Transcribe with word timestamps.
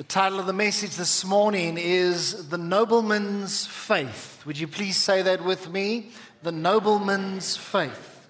The 0.00 0.04
title 0.04 0.40
of 0.40 0.46
the 0.46 0.54
message 0.54 0.96
this 0.96 1.26
morning 1.26 1.76
is 1.76 2.48
The 2.48 2.56
Nobleman's 2.56 3.66
Faith. 3.66 4.42
Would 4.46 4.58
you 4.58 4.66
please 4.66 4.96
say 4.96 5.20
that 5.20 5.44
with 5.44 5.70
me? 5.70 6.12
The 6.42 6.52
Nobleman's 6.52 7.58
Faith. 7.58 8.26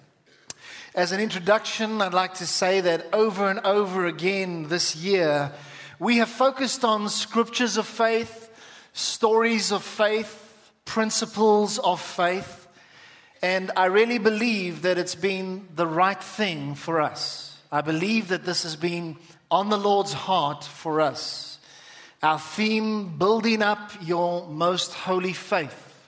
As 0.93 1.13
an 1.13 1.21
introduction, 1.21 2.01
I'd 2.01 2.13
like 2.13 2.33
to 2.33 2.45
say 2.45 2.81
that 2.81 3.07
over 3.13 3.49
and 3.49 3.61
over 3.61 4.05
again 4.05 4.67
this 4.67 4.97
year, 4.97 5.53
we 5.97 6.17
have 6.17 6.27
focused 6.27 6.83
on 6.83 7.07
scriptures 7.07 7.77
of 7.77 7.87
faith, 7.87 8.49
stories 8.91 9.71
of 9.71 9.81
faith, 9.81 10.73
principles 10.83 11.79
of 11.79 12.01
faith, 12.01 12.67
and 13.41 13.71
I 13.77 13.85
really 13.85 14.17
believe 14.17 14.81
that 14.81 14.97
it's 14.97 15.15
been 15.15 15.69
the 15.73 15.87
right 15.87 16.21
thing 16.21 16.75
for 16.75 16.99
us. 16.99 17.57
I 17.71 17.79
believe 17.79 18.27
that 18.27 18.43
this 18.43 18.63
has 18.63 18.75
been 18.75 19.15
on 19.49 19.69
the 19.69 19.77
Lord's 19.77 20.11
heart 20.11 20.65
for 20.65 20.99
us. 20.99 21.50
Our 22.23 22.37
theme, 22.37 23.17
building 23.17 23.63
up 23.63 23.93
your 23.99 24.45
most 24.45 24.93
holy 24.93 25.33
faith. 25.33 26.07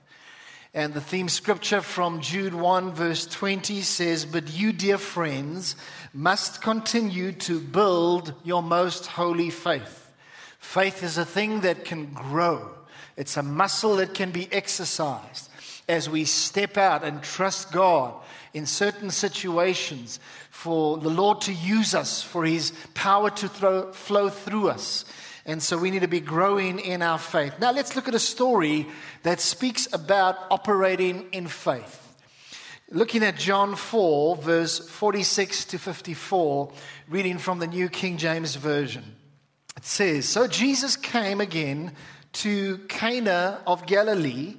And 0.71 0.93
the 0.93 1.01
theme 1.01 1.27
scripture 1.27 1.81
from 1.81 2.21
Jude 2.21 2.53
1, 2.53 2.91
verse 2.91 3.25
20 3.25 3.81
says, 3.81 4.23
But 4.23 4.53
you, 4.53 4.73
dear 4.73 4.99
friends, 4.99 5.75
must 6.13 6.61
continue 6.61 7.31
to 7.31 7.59
build 7.59 8.35
your 8.43 8.61
most 8.61 9.07
holy 9.07 9.49
faith. 9.49 10.11
Faith 10.59 11.01
is 11.01 11.17
a 11.17 11.25
thing 11.25 11.61
that 11.61 11.83
can 11.83 12.13
grow, 12.13 12.69
it's 13.17 13.37
a 13.37 13.43
muscle 13.43 13.95
that 13.95 14.13
can 14.13 14.29
be 14.29 14.47
exercised 14.51 15.49
as 15.89 16.07
we 16.09 16.25
step 16.25 16.77
out 16.77 17.03
and 17.03 17.23
trust 17.23 17.71
God 17.71 18.13
in 18.53 18.67
certain 18.67 19.09
situations 19.09 20.19
for 20.51 20.97
the 20.97 21.09
Lord 21.09 21.41
to 21.41 21.53
use 21.53 21.95
us, 21.95 22.21
for 22.21 22.45
His 22.45 22.71
power 22.93 23.31
to 23.31 23.47
throw, 23.47 23.91
flow 23.91 24.29
through 24.29 24.69
us. 24.69 25.05
And 25.45 25.61
so 25.61 25.77
we 25.77 25.91
need 25.91 26.01
to 26.01 26.07
be 26.07 26.21
growing 26.21 26.79
in 26.79 27.01
our 27.01 27.19
faith. 27.19 27.53
Now 27.59 27.71
let's 27.71 27.95
look 27.95 28.07
at 28.07 28.15
a 28.15 28.19
story 28.19 28.87
that 29.23 29.41
speaks 29.41 29.91
about 29.91 30.37
operating 30.49 31.27
in 31.31 31.47
faith. 31.47 31.99
Looking 32.89 33.23
at 33.23 33.37
John 33.37 33.75
4, 33.75 34.37
verse 34.37 34.79
46 34.79 35.65
to 35.65 35.79
54, 35.79 36.71
reading 37.09 37.37
from 37.39 37.59
the 37.59 37.67
New 37.67 37.89
King 37.89 38.17
James 38.17 38.55
Version. 38.55 39.03
It 39.75 39.85
says 39.85 40.29
So 40.29 40.47
Jesus 40.47 40.95
came 40.95 41.41
again 41.41 41.93
to 42.33 42.77
Cana 42.89 43.61
of 43.67 43.85
Galilee, 43.85 44.55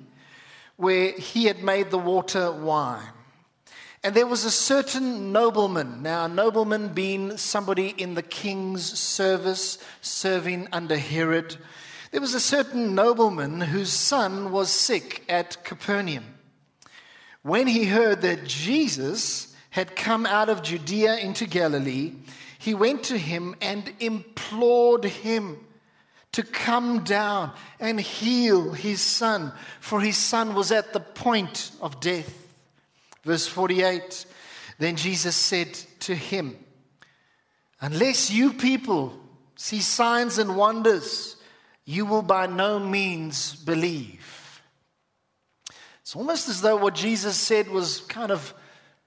where 0.76 1.12
he 1.12 1.44
had 1.44 1.62
made 1.62 1.90
the 1.90 1.98
water 1.98 2.52
wine. 2.52 3.13
And 4.04 4.14
there 4.14 4.26
was 4.26 4.44
a 4.44 4.50
certain 4.50 5.32
nobleman. 5.32 6.02
Now, 6.02 6.26
a 6.26 6.28
nobleman 6.28 6.88
being 6.88 7.38
somebody 7.38 7.88
in 7.88 8.12
the 8.12 8.22
king's 8.22 8.84
service, 8.98 9.78
serving 10.02 10.68
under 10.72 10.98
Herod. 10.98 11.56
There 12.10 12.20
was 12.20 12.34
a 12.34 12.40
certain 12.40 12.94
nobleman 12.94 13.62
whose 13.62 13.90
son 13.90 14.52
was 14.52 14.70
sick 14.70 15.24
at 15.26 15.64
Capernaum. 15.64 16.24
When 17.40 17.66
he 17.66 17.86
heard 17.86 18.20
that 18.20 18.44
Jesus 18.44 19.56
had 19.70 19.96
come 19.96 20.26
out 20.26 20.50
of 20.50 20.62
Judea 20.62 21.16
into 21.16 21.46
Galilee, 21.46 22.12
he 22.58 22.74
went 22.74 23.04
to 23.04 23.16
him 23.16 23.56
and 23.62 23.90
implored 24.00 25.04
him 25.04 25.58
to 26.32 26.42
come 26.42 27.04
down 27.04 27.52
and 27.80 27.98
heal 27.98 28.72
his 28.72 29.00
son, 29.00 29.52
for 29.80 30.02
his 30.02 30.18
son 30.18 30.54
was 30.54 30.70
at 30.70 30.92
the 30.92 31.00
point 31.00 31.70
of 31.80 32.00
death. 32.00 32.43
Verse 33.24 33.46
48 33.46 34.26
Then 34.78 34.96
Jesus 34.96 35.36
said 35.36 35.72
to 36.00 36.14
him, 36.14 36.56
Unless 37.80 38.30
you 38.30 38.52
people 38.52 39.18
see 39.56 39.80
signs 39.80 40.38
and 40.38 40.56
wonders, 40.56 41.36
you 41.84 42.06
will 42.06 42.22
by 42.22 42.46
no 42.46 42.78
means 42.78 43.54
believe. 43.54 44.62
It's 46.02 46.16
almost 46.16 46.48
as 46.48 46.60
though 46.60 46.76
what 46.76 46.94
Jesus 46.94 47.36
said 47.36 47.68
was 47.68 48.00
kind 48.00 48.30
of 48.30 48.54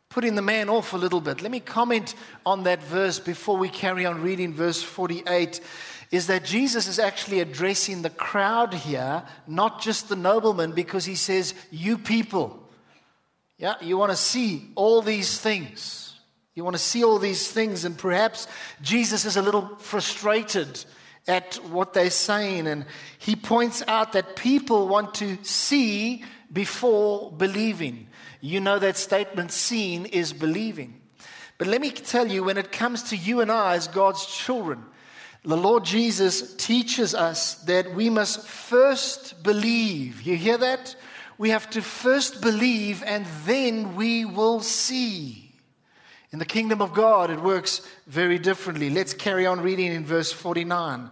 putting 0.09 0.35
the 0.35 0.41
man 0.41 0.69
off 0.69 0.93
a 0.93 0.97
little 0.97 1.21
bit. 1.21 1.41
Let 1.41 1.51
me 1.51 1.59
comment 1.59 2.15
on 2.45 2.63
that 2.63 2.81
verse 2.81 3.19
before 3.19 3.57
we 3.57 3.69
carry 3.69 4.05
on 4.05 4.21
reading 4.21 4.53
verse 4.53 4.81
48 4.81 5.59
is 6.09 6.27
that 6.27 6.45
Jesus 6.45 6.87
is 6.87 6.99
actually 6.99 7.41
addressing 7.41 8.01
the 8.01 8.09
crowd 8.09 8.73
here, 8.73 9.23
not 9.45 9.81
just 9.81 10.07
the 10.07 10.15
nobleman, 10.15 10.71
because 10.71 11.05
he 11.05 11.15
says, 11.15 11.53
You 11.69 11.97
people. 11.97 12.66
Yeah, 13.57 13.75
you 13.81 13.97
want 13.97 14.11
to 14.11 14.17
see 14.17 14.69
all 14.75 15.01
these 15.01 15.39
things. 15.39 16.13
You 16.53 16.63
want 16.63 16.75
to 16.75 16.81
see 16.81 17.03
all 17.03 17.19
these 17.19 17.51
things, 17.51 17.85
and 17.85 17.97
perhaps 17.97 18.47
Jesus 18.81 19.25
is 19.25 19.37
a 19.37 19.41
little 19.41 19.75
frustrated 19.77 20.83
at 21.27 21.55
what 21.55 21.93
they're 21.93 22.09
saying, 22.09 22.67
and 22.67 22.85
he 23.17 23.35
points 23.35 23.83
out 23.87 24.13
that 24.13 24.35
people 24.35 24.87
want 24.87 25.15
to 25.15 25.37
see 25.43 26.23
before 26.51 27.31
believing. 27.31 28.07
You 28.41 28.59
know 28.59 28.79
that 28.79 28.97
statement, 28.97 29.51
seeing 29.51 30.05
is 30.05 30.33
believing. 30.33 31.01
But 31.57 31.67
let 31.67 31.81
me 31.81 31.89
tell 31.89 32.27
you, 32.27 32.43
when 32.43 32.57
it 32.57 32.71
comes 32.71 33.03
to 33.09 33.17
you 33.17 33.41
and 33.41 33.51
I 33.51 33.75
as 33.75 33.87
God's 33.87 34.25
children, 34.25 34.83
the 35.43 35.57
Lord 35.57 35.83
Jesus 35.83 36.55
teaches 36.55 37.15
us 37.15 37.55
that 37.65 37.93
we 37.95 38.09
must 38.09 38.47
first 38.47 39.41
believe. 39.43 40.21
You 40.21 40.37
hear 40.37 40.57
that? 40.57 40.95
We 41.37 41.49
have 41.51 41.69
to 41.71 41.81
first 41.81 42.41
believe 42.41 43.03
and 43.03 43.25
then 43.45 43.95
we 43.95 44.25
will 44.25 44.61
see. 44.61 45.51
In 46.31 46.39
the 46.39 46.45
kingdom 46.45 46.81
of 46.81 46.93
God, 46.93 47.29
it 47.29 47.41
works 47.41 47.81
very 48.05 48.37
differently. 48.37 48.89
Let's 48.89 49.13
carry 49.13 49.45
on 49.45 49.61
reading 49.61 49.91
in 49.91 50.05
verse 50.05 50.31
49. 50.31 51.09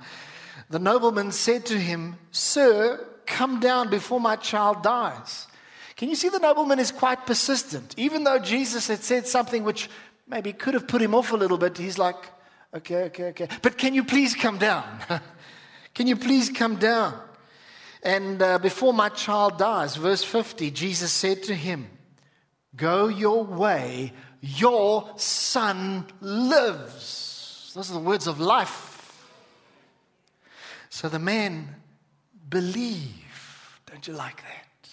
The 0.69 0.79
nobleman 0.79 1.31
said 1.31 1.65
to 1.67 1.77
him, 1.77 2.17
Sir, 2.31 3.05
come 3.25 3.59
down 3.59 3.89
before 3.89 4.19
my 4.19 4.35
child 4.35 4.83
dies. 4.83 5.47
Can 5.95 6.09
you 6.09 6.15
see 6.15 6.29
the 6.29 6.39
nobleman 6.39 6.79
is 6.79 6.91
quite 6.91 7.25
persistent? 7.25 7.93
Even 7.97 8.25
though 8.25 8.39
Jesus 8.39 8.87
had 8.87 9.03
said 9.03 9.27
something 9.27 9.63
which 9.63 9.89
maybe 10.27 10.51
could 10.51 10.73
have 10.73 10.87
put 10.87 11.01
him 11.01 11.15
off 11.15 11.31
a 11.31 11.37
little 11.37 11.57
bit, 11.57 11.77
he's 11.77 11.97
like, 11.97 12.17
Okay, 12.75 13.03
okay, 13.03 13.23
okay. 13.29 13.47
But 13.61 13.77
can 13.77 13.93
you 13.93 14.03
please 14.03 14.35
come 14.35 14.57
down? 14.57 14.83
can 15.93 16.07
you 16.07 16.17
please 16.17 16.49
come 16.49 16.75
down? 16.75 17.17
And 18.05 18.39
uh, 18.39 18.59
before 18.59 18.93
my 18.93 19.09
child 19.09 19.57
dies, 19.57 19.95
verse 19.95 20.23
50, 20.23 20.69
Jesus 20.69 21.11
said 21.11 21.41
to 21.43 21.55
him, 21.55 21.89
Go 22.75 23.07
your 23.07 23.43
way, 23.43 24.13
your 24.41 25.09
son 25.17 26.05
lives. 26.21 27.71
Those 27.73 27.89
are 27.89 27.95
the 27.95 27.99
words 27.99 28.27
of 28.27 28.39
life. 28.39 29.25
So 30.89 31.09
the 31.09 31.17
man 31.17 31.75
believed. 32.47 33.09
Don't 33.87 34.07
you 34.07 34.13
like 34.13 34.37
that? 34.37 34.89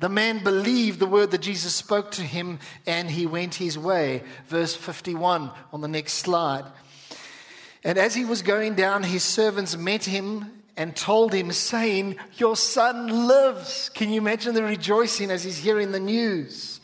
The 0.00 0.08
man 0.08 0.42
believed 0.42 0.98
the 0.98 1.06
word 1.06 1.30
that 1.30 1.40
Jesus 1.40 1.72
spoke 1.72 2.10
to 2.12 2.22
him 2.22 2.58
and 2.84 3.08
he 3.08 3.26
went 3.26 3.54
his 3.54 3.78
way. 3.78 4.24
Verse 4.48 4.74
51 4.74 5.52
on 5.72 5.80
the 5.82 5.88
next 5.88 6.14
slide. 6.14 6.64
And 7.84 7.96
as 7.96 8.14
he 8.14 8.24
was 8.24 8.42
going 8.42 8.74
down, 8.74 9.04
his 9.04 9.22
servants 9.22 9.76
met 9.76 10.04
him 10.04 10.57
and 10.78 10.94
told 10.94 11.34
him, 11.34 11.50
saying, 11.50 12.16
Your 12.36 12.56
son 12.56 13.26
lives. 13.26 13.90
Can 13.92 14.10
you 14.10 14.20
imagine 14.20 14.54
the 14.54 14.62
rejoicing 14.62 15.30
as 15.30 15.42
he's 15.42 15.58
hearing 15.58 15.90
the 15.90 16.00
news? 16.00 16.80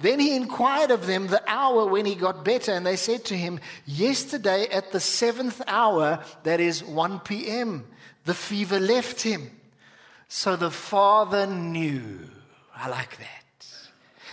Then 0.00 0.18
he 0.18 0.34
inquired 0.34 0.90
of 0.90 1.06
them 1.06 1.28
the 1.28 1.42
hour 1.46 1.86
when 1.86 2.04
he 2.04 2.16
got 2.16 2.44
better, 2.44 2.72
and 2.72 2.84
they 2.84 2.96
said 2.96 3.24
to 3.26 3.36
him, 3.36 3.60
Yesterday 3.86 4.66
at 4.66 4.90
the 4.90 5.00
seventh 5.00 5.62
hour, 5.68 6.22
that 6.42 6.60
is 6.60 6.82
1 6.82 7.20
p.m., 7.20 7.86
the 8.24 8.34
fever 8.34 8.80
left 8.80 9.22
him. 9.22 9.48
So 10.28 10.56
the 10.56 10.72
father 10.72 11.46
knew. 11.46 12.18
I 12.74 12.88
like 12.88 13.16
that. 13.18 13.66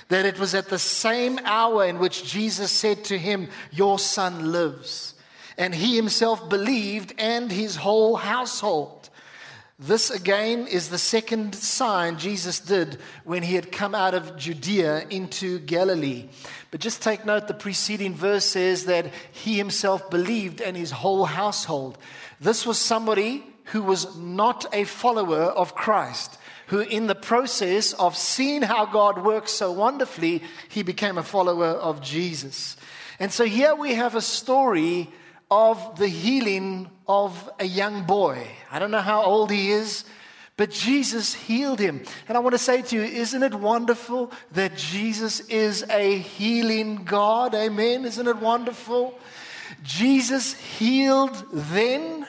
That 0.09 0.25
it 0.25 0.39
was 0.39 0.55
at 0.55 0.69
the 0.69 0.79
same 0.79 1.39
hour 1.45 1.85
in 1.85 1.99
which 1.99 2.25
Jesus 2.25 2.71
said 2.71 3.03
to 3.05 3.17
him, 3.17 3.49
Your 3.71 3.99
son 3.99 4.51
lives. 4.51 5.13
And 5.55 5.75
he 5.75 5.95
himself 5.95 6.49
believed, 6.49 7.13
and 7.19 7.51
his 7.51 7.75
whole 7.75 8.15
household. 8.15 9.02
This 9.85 10.09
again 10.09 10.67
is 10.67 10.87
the 10.87 10.97
second 10.97 11.55
sign 11.55 12.17
Jesus 12.17 12.61
did 12.61 12.99
when 13.25 13.43
he 13.43 13.55
had 13.55 13.69
come 13.69 13.93
out 13.93 14.13
of 14.13 14.37
Judea 14.37 15.05
into 15.09 15.59
Galilee. 15.59 16.29
But 16.71 16.79
just 16.79 17.01
take 17.01 17.25
note 17.25 17.49
the 17.49 17.53
preceding 17.53 18.15
verse 18.15 18.45
says 18.45 18.85
that 18.85 19.07
he 19.33 19.57
himself 19.57 20.09
believed 20.09 20.61
and 20.61 20.77
his 20.77 20.91
whole 20.91 21.25
household. 21.25 21.97
This 22.39 22.65
was 22.65 22.77
somebody 22.77 23.43
who 23.65 23.83
was 23.83 24.15
not 24.15 24.65
a 24.71 24.85
follower 24.85 25.43
of 25.43 25.75
Christ, 25.75 26.37
who, 26.67 26.79
in 26.79 27.07
the 27.07 27.13
process 27.13 27.91
of 27.91 28.15
seeing 28.15 28.61
how 28.61 28.85
God 28.85 29.25
works 29.25 29.51
so 29.51 29.73
wonderfully, 29.73 30.43
he 30.69 30.83
became 30.83 31.17
a 31.17 31.23
follower 31.23 31.67
of 31.67 32.01
Jesus. 32.01 32.77
And 33.19 33.33
so 33.33 33.43
here 33.43 33.75
we 33.75 33.95
have 33.95 34.15
a 34.15 34.21
story 34.21 35.09
of 35.53 35.99
the 35.99 36.07
healing 36.07 36.89
of 37.07 37.47
a 37.59 37.65
young 37.65 38.05
boy. 38.05 38.47
I 38.71 38.79
don't 38.79 38.89
know 38.89 39.01
how 39.01 39.23
old 39.23 39.51
he 39.51 39.69
is, 39.69 40.03
but 40.57 40.71
Jesus 40.71 41.35
healed 41.35 41.79
him. 41.79 42.01
And 42.27 42.35
I 42.35 42.39
want 42.39 42.53
to 42.53 42.59
say 42.59 42.81
to 42.81 42.95
you, 42.95 43.03
isn't 43.03 43.43
it 43.43 43.53
wonderful 43.53 44.31
that 44.53 44.75
Jesus 44.75 45.41
is 45.41 45.85
a 45.91 46.17
healing 46.17 47.03
God? 47.03 47.53
Amen. 47.53 48.03
Isn't 48.03 48.27
it 48.27 48.37
wonderful? 48.37 49.19
Jesus 49.83 50.53
healed 50.53 51.45
then, 51.53 52.27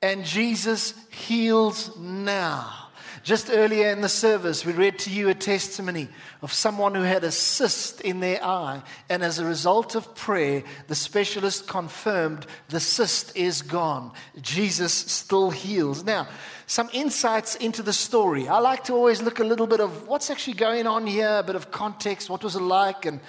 and 0.00 0.24
Jesus 0.24 0.94
heals 1.10 1.96
now. 1.98 2.83
Just 3.22 3.50
earlier 3.50 3.90
in 3.90 4.00
the 4.00 4.08
service, 4.08 4.64
we 4.64 4.72
read 4.72 4.98
to 5.00 5.10
you 5.10 5.28
a 5.28 5.34
testimony 5.34 6.08
of 6.42 6.52
someone 6.52 6.94
who 6.94 7.02
had 7.02 7.24
a 7.24 7.30
cyst 7.30 8.00
in 8.00 8.20
their 8.20 8.44
eye. 8.44 8.82
And 9.08 9.22
as 9.22 9.38
a 9.38 9.44
result 9.44 9.94
of 9.94 10.14
prayer, 10.14 10.62
the 10.88 10.94
specialist 10.94 11.66
confirmed 11.66 12.46
the 12.68 12.80
cyst 12.80 13.36
is 13.36 13.62
gone. 13.62 14.12
Jesus 14.40 14.92
still 14.92 15.50
heals. 15.50 16.04
Now, 16.04 16.28
some 16.66 16.90
insights 16.92 17.54
into 17.56 17.82
the 17.82 17.92
story. 17.92 18.48
I 18.48 18.58
like 18.58 18.84
to 18.84 18.94
always 18.94 19.22
look 19.22 19.38
a 19.38 19.44
little 19.44 19.66
bit 19.66 19.80
of 19.80 20.08
what's 20.08 20.30
actually 20.30 20.54
going 20.54 20.86
on 20.86 21.06
here, 21.06 21.38
a 21.38 21.42
bit 21.42 21.56
of 21.56 21.70
context, 21.70 22.30
what 22.30 22.42
was 22.42 22.56
it 22.56 22.62
like, 22.62 23.06
and 23.06 23.20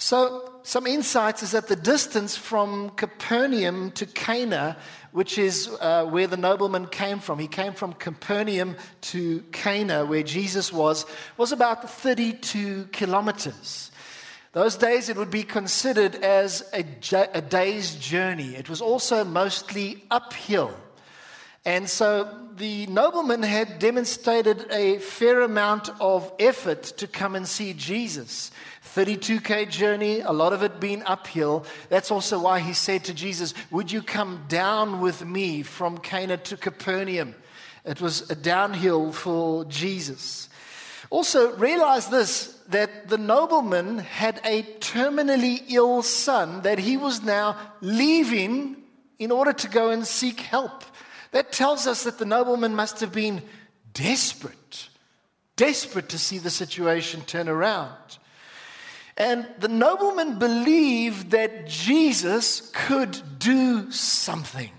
so, 0.00 0.60
some 0.62 0.86
insights 0.86 1.42
is 1.42 1.50
that 1.50 1.66
the 1.66 1.74
distance 1.74 2.36
from 2.36 2.90
Capernaum 2.90 3.90
to 3.92 4.06
Cana, 4.06 4.76
which 5.10 5.38
is 5.38 5.68
uh, 5.80 6.04
where 6.04 6.28
the 6.28 6.36
nobleman 6.36 6.86
came 6.86 7.18
from, 7.18 7.40
he 7.40 7.48
came 7.48 7.72
from 7.72 7.94
Capernaum 7.94 8.76
to 9.00 9.40
Cana, 9.50 10.06
where 10.06 10.22
Jesus 10.22 10.72
was, 10.72 11.04
was 11.36 11.50
about 11.50 11.90
32 11.90 12.90
kilometers. 12.92 13.90
Those 14.52 14.76
days 14.76 15.08
it 15.08 15.16
would 15.16 15.32
be 15.32 15.42
considered 15.42 16.14
as 16.14 16.62
a, 16.72 16.84
a 17.34 17.42
day's 17.42 17.96
journey. 17.96 18.54
It 18.54 18.68
was 18.68 18.80
also 18.80 19.24
mostly 19.24 20.04
uphill. 20.12 20.72
And 21.68 21.86
so 21.86 22.26
the 22.56 22.86
nobleman 22.86 23.42
had 23.42 23.78
demonstrated 23.78 24.72
a 24.72 25.00
fair 25.00 25.42
amount 25.42 25.90
of 26.00 26.32
effort 26.38 26.82
to 26.96 27.06
come 27.06 27.36
and 27.36 27.46
see 27.46 27.74
Jesus. 27.74 28.50
32K 28.94 29.68
journey, 29.68 30.20
a 30.20 30.32
lot 30.32 30.54
of 30.54 30.62
it 30.62 30.80
being 30.80 31.02
uphill. 31.02 31.66
That's 31.90 32.10
also 32.10 32.40
why 32.40 32.60
he 32.60 32.72
said 32.72 33.04
to 33.04 33.12
Jesus, 33.12 33.52
Would 33.70 33.92
you 33.92 34.00
come 34.00 34.46
down 34.48 35.02
with 35.02 35.26
me 35.26 35.62
from 35.62 35.98
Cana 35.98 36.38
to 36.38 36.56
Capernaum? 36.56 37.34
It 37.84 38.00
was 38.00 38.30
a 38.30 38.34
downhill 38.34 39.12
for 39.12 39.66
Jesus. 39.66 40.48
Also, 41.10 41.54
realize 41.56 42.08
this 42.08 42.54
that 42.68 43.10
the 43.10 43.18
nobleman 43.18 43.98
had 43.98 44.40
a 44.42 44.62
terminally 44.80 45.64
ill 45.68 46.02
son 46.02 46.62
that 46.62 46.78
he 46.78 46.96
was 46.96 47.22
now 47.22 47.58
leaving 47.82 48.76
in 49.18 49.30
order 49.30 49.52
to 49.52 49.68
go 49.68 49.90
and 49.90 50.06
seek 50.06 50.40
help. 50.40 50.82
That 51.32 51.52
tells 51.52 51.86
us 51.86 52.04
that 52.04 52.18
the 52.18 52.24
nobleman 52.24 52.74
must 52.74 53.00
have 53.00 53.12
been 53.12 53.42
desperate, 53.92 54.88
desperate 55.56 56.08
to 56.10 56.18
see 56.18 56.38
the 56.38 56.50
situation 56.50 57.22
turn 57.22 57.48
around. 57.48 58.18
And 59.16 59.46
the 59.58 59.68
nobleman 59.68 60.38
believed 60.38 61.32
that 61.32 61.66
Jesus 61.66 62.70
could 62.72 63.20
do 63.38 63.90
something. 63.90 64.70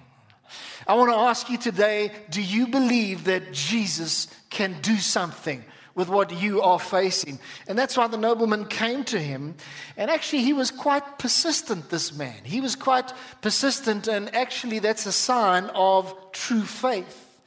I 0.88 0.96
want 0.96 1.12
to 1.12 1.18
ask 1.18 1.50
you 1.50 1.58
today 1.58 2.12
do 2.30 2.42
you 2.42 2.68
believe 2.68 3.26
that 3.26 3.52
Jesus 3.52 4.28
can 4.50 4.82
do 4.82 4.98
something? 4.98 5.64
With 6.00 6.08
what 6.08 6.32
you 6.32 6.62
are 6.62 6.80
facing. 6.80 7.38
And 7.68 7.78
that's 7.78 7.98
why 7.98 8.08
the 8.08 8.16
nobleman 8.16 8.68
came 8.68 9.04
to 9.04 9.20
him. 9.20 9.56
And 9.98 10.10
actually, 10.10 10.44
he 10.44 10.54
was 10.54 10.72
quite 10.72 11.20
persistent, 11.20 11.90
this 11.90 12.14
man. 12.14 12.38
He 12.44 12.62
was 12.62 12.78
quite 12.78 13.12
persistent, 13.42 14.08
and 14.08 14.34
actually, 14.34 14.80
that's 14.80 15.06
a 15.06 15.12
sign 15.12 15.66
of 15.76 16.16
true 16.32 16.62
faith. 16.62 17.42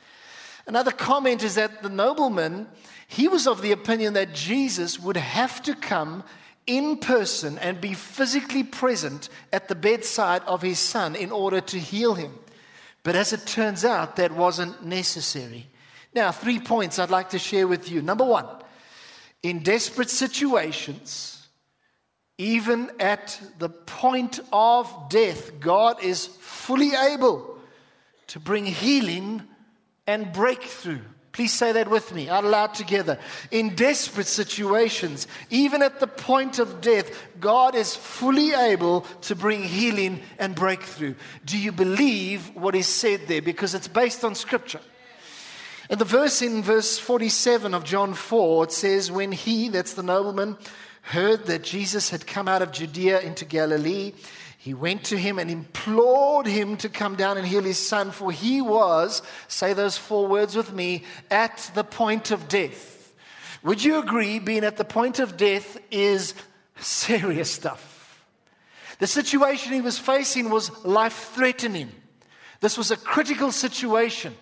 Another 0.67 0.91
comment 0.91 1.43
is 1.43 1.55
that 1.55 1.83
the 1.83 1.89
nobleman, 1.89 2.67
he 3.09 3.27
was 3.27 3.47
of 3.47 3.63
the 3.63 3.73
opinion 3.73 4.13
that 4.13 4.35
Jesus 4.35 5.01
would 5.01 5.17
have 5.17 5.63
to 5.63 5.75
come 5.75 6.23
in 6.67 6.99
person 6.99 7.57
and 7.57 7.81
be 7.81 7.95
physically 7.95 8.65
present 8.65 9.31
at 9.51 9.69
the 9.69 9.75
bedside 9.75 10.43
of 10.43 10.61
his 10.61 10.79
son 10.79 11.17
in 11.17 11.33
order 11.33 11.63
to 11.63 11.79
heal 11.79 12.17
him. 12.17 12.35
But 13.03 13.17
as 13.17 13.33
it 13.33 13.47
turns 13.47 13.83
out, 13.83 14.17
that 14.17 14.31
wasn't 14.31 14.85
necessary. 14.85 15.69
Now, 16.15 16.31
three 16.31 16.59
points 16.59 16.99
I'd 16.99 17.11
like 17.11 17.31
to 17.31 17.39
share 17.39 17.67
with 17.67 17.91
you. 17.91 18.03
Number 18.03 18.25
one, 18.25 18.47
in 19.43 19.61
desperate 19.61 20.11
situations, 20.11 21.47
even 22.39 22.91
at 23.01 23.41
the 23.59 23.69
point 23.69 24.41
of 24.53 25.09
death, 25.09 25.59
God 25.61 26.03
is 26.03 26.27
fully 26.27 26.95
able 26.95 27.59
to 28.29 28.41
bring 28.41 28.67
healing 28.67 29.43
and 30.07 30.33
breakthrough. 30.33 31.01
Please 31.33 31.53
say 31.53 31.73
that 31.73 31.89
with 31.89 32.13
me, 32.15 32.29
out 32.29 32.45
loud 32.45 32.75
together. 32.75 33.19
In 33.51 33.75
desperate 33.75 34.27
situations, 34.27 35.27
even 35.49 35.83
at 35.83 35.99
the 35.99 36.07
point 36.07 36.59
of 36.59 36.83
death, 36.83 37.11
God 37.41 37.75
is 37.75 37.97
fully 37.97 38.53
able 38.53 39.03
to 39.23 39.35
bring 39.35 39.63
healing 39.63 40.21
and 40.39 40.55
breakthrough. 40.55 41.15
Do 41.47 41.59
you 41.59 41.73
believe 41.73 42.55
what 42.55 42.75
is 42.75 42.87
said 42.87 43.23
there? 43.29 43.41
Because 43.41 43.75
it's 43.75 43.89
based 43.89 44.25
on 44.25 44.35
scripture. 44.35 44.81
And 45.93 46.01
the 46.01 46.07
verse 46.07 46.41
in 46.41 46.63
verse 46.63 46.99
47 46.99 47.75
of 47.75 47.85
John 47.85 48.15
4, 48.15 48.65
it 48.65 48.73
says, 48.73 49.13
When 49.13 49.31
he, 49.31 49.69
that's 49.69 49.93
the 49.93 50.03
nobleman, 50.03 50.57
heard 51.03 51.45
that 51.45 51.65
Jesus 51.65 52.09
had 52.09 52.27
come 52.27 52.49
out 52.49 52.63
of 52.63 52.73
Judea 52.73 53.21
into 53.21 53.45
Galilee, 53.45 54.15
he 54.57 54.73
went 54.73 55.05
to 55.05 55.19
him 55.19 55.39
and 55.39 55.51
implored 55.51 56.47
him 56.47 56.79
to 56.79 56.89
come 56.89 57.15
down 57.15 57.37
and 57.37 57.47
heal 57.47 57.63
his 57.63 57.79
son, 57.79 58.11
for 58.11 58.33
he 58.33 58.63
was, 58.63 59.21
say 59.49 59.75
those 59.75 59.99
four 59.99 60.27
words 60.27 60.57
with 60.57 60.73
me, 60.73 61.05
at 61.31 61.71
the 61.75 61.85
point 61.85 62.31
of 62.31 62.49
death. 62.49 63.13
Would 63.63 63.85
you 63.85 63.99
agree, 63.99 64.39
being 64.39 64.65
at 64.65 64.79
the 64.79 64.87
point 64.87 65.19
of 65.19 65.37
death 65.37 65.77
is 65.91 66.33
serious 66.81 67.51
stuff? 67.51 68.25
The 68.99 69.07
situation 69.07 69.75
he 69.75 69.83
was 69.83 69.99
facing 69.99 70.49
was 70.49 70.87
life 70.87 71.33
threatening. 71.35 71.93
This 72.61 72.79
was 72.79 72.91
a 72.91 72.97
critical 72.97 73.53
situation. 73.53 74.35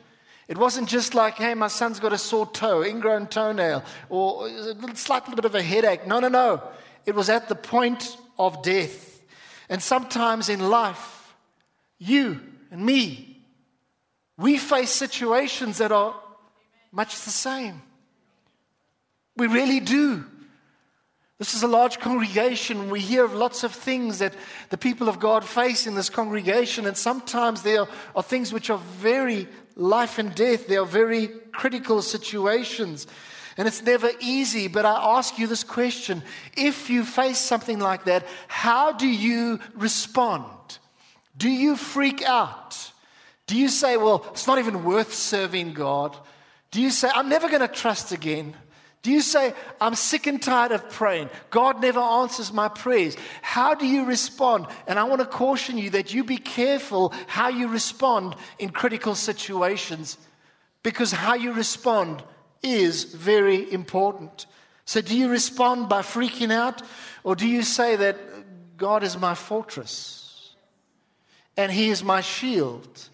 It 0.50 0.58
wasn't 0.58 0.88
just 0.88 1.14
like, 1.14 1.36
hey, 1.36 1.54
my 1.54 1.68
son's 1.68 2.00
got 2.00 2.12
a 2.12 2.18
sore 2.18 2.44
toe, 2.44 2.82
ingrown 2.82 3.28
toenail, 3.28 3.84
or 4.08 4.48
a 4.48 4.96
slight 4.96 5.22
little 5.22 5.36
bit 5.36 5.44
of 5.44 5.54
a 5.54 5.62
headache. 5.62 6.08
No, 6.08 6.18
no, 6.18 6.26
no. 6.26 6.60
It 7.06 7.14
was 7.14 7.28
at 7.28 7.48
the 7.48 7.54
point 7.54 8.16
of 8.36 8.60
death. 8.60 9.22
And 9.68 9.80
sometimes 9.80 10.48
in 10.48 10.68
life, 10.68 11.36
you 12.00 12.40
and 12.72 12.84
me, 12.84 13.44
we 14.36 14.58
face 14.58 14.90
situations 14.90 15.78
that 15.78 15.92
are 15.92 16.16
much 16.90 17.14
the 17.14 17.30
same. 17.30 17.80
We 19.36 19.46
really 19.46 19.78
do. 19.78 20.24
This 21.40 21.54
is 21.54 21.62
a 21.62 21.68
large 21.68 22.00
congregation. 22.00 22.90
We 22.90 23.00
hear 23.00 23.24
of 23.24 23.32
lots 23.32 23.64
of 23.64 23.72
things 23.72 24.18
that 24.18 24.34
the 24.68 24.76
people 24.76 25.08
of 25.08 25.18
God 25.18 25.42
face 25.42 25.86
in 25.86 25.94
this 25.94 26.10
congregation, 26.10 26.84
and 26.84 26.94
sometimes 26.94 27.62
there 27.62 27.86
are 28.14 28.22
things 28.22 28.52
which 28.52 28.68
are 28.68 28.76
very 28.98 29.48
life 29.74 30.18
and 30.18 30.34
death. 30.34 30.66
They 30.66 30.76
are 30.76 30.84
very 30.84 31.28
critical 31.50 32.02
situations. 32.02 33.06
And 33.56 33.66
it's 33.66 33.82
never 33.82 34.10
easy, 34.20 34.68
but 34.68 34.84
I 34.84 35.16
ask 35.16 35.38
you 35.38 35.46
this 35.46 35.64
question. 35.64 36.22
If 36.58 36.90
you 36.90 37.06
face 37.06 37.38
something 37.38 37.78
like 37.78 38.04
that, 38.04 38.26
how 38.46 38.92
do 38.92 39.08
you 39.08 39.60
respond? 39.74 40.44
Do 41.38 41.48
you 41.48 41.74
freak 41.74 42.22
out? 42.22 42.92
Do 43.46 43.56
you 43.56 43.70
say, 43.70 43.96
well, 43.96 44.26
it's 44.32 44.46
not 44.46 44.58
even 44.58 44.84
worth 44.84 45.14
serving 45.14 45.72
God? 45.72 46.14
Do 46.70 46.82
you 46.82 46.90
say, 46.90 47.08
I'm 47.14 47.30
never 47.30 47.48
going 47.48 47.66
to 47.66 47.68
trust 47.68 48.12
again? 48.12 48.54
Do 49.02 49.10
you 49.10 49.22
say, 49.22 49.54
I'm 49.80 49.94
sick 49.94 50.26
and 50.26 50.42
tired 50.42 50.72
of 50.72 50.90
praying? 50.90 51.30
God 51.48 51.80
never 51.80 52.00
answers 52.00 52.52
my 52.52 52.68
prayers. 52.68 53.16
How 53.40 53.74
do 53.74 53.86
you 53.86 54.04
respond? 54.04 54.66
And 54.86 54.98
I 54.98 55.04
want 55.04 55.20
to 55.20 55.26
caution 55.26 55.78
you 55.78 55.90
that 55.90 56.12
you 56.12 56.22
be 56.22 56.36
careful 56.36 57.14
how 57.26 57.48
you 57.48 57.68
respond 57.68 58.36
in 58.58 58.70
critical 58.70 59.14
situations 59.14 60.18
because 60.82 61.12
how 61.12 61.34
you 61.34 61.52
respond 61.54 62.22
is 62.62 63.04
very 63.04 63.72
important. 63.72 64.44
So, 64.84 65.00
do 65.00 65.16
you 65.16 65.30
respond 65.30 65.88
by 65.88 66.02
freaking 66.02 66.52
out 66.52 66.82
or 67.24 67.34
do 67.36 67.46
you 67.46 67.62
say 67.62 67.96
that 67.96 68.18
God 68.76 69.02
is 69.02 69.16
my 69.16 69.34
fortress 69.34 70.54
and 71.56 71.72
He 71.72 71.88
is 71.88 72.04
my 72.04 72.20
shield 72.20 73.08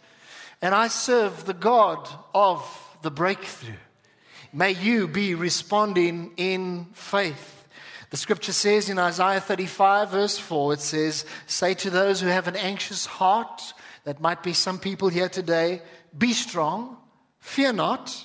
and 0.60 0.74
I 0.74 0.88
serve 0.88 1.44
the 1.44 1.54
God 1.54 2.08
of 2.34 2.64
the 3.02 3.10
breakthrough? 3.10 3.74
May 4.52 4.72
you 4.72 5.08
be 5.08 5.34
responding 5.34 6.32
in 6.36 6.86
faith. 6.92 7.68
The 8.10 8.16
scripture 8.16 8.52
says 8.52 8.88
in 8.88 8.98
Isaiah 8.98 9.40
35, 9.40 10.10
verse 10.10 10.38
4, 10.38 10.74
it 10.74 10.80
says, 10.80 11.24
Say 11.46 11.74
to 11.74 11.90
those 11.90 12.20
who 12.20 12.28
have 12.28 12.46
an 12.48 12.56
anxious 12.56 13.04
heart, 13.04 13.74
that 14.04 14.20
might 14.20 14.42
be 14.42 14.52
some 14.52 14.78
people 14.78 15.08
here 15.08 15.28
today, 15.28 15.82
be 16.16 16.32
strong, 16.32 16.96
fear 17.40 17.72
not. 17.72 18.24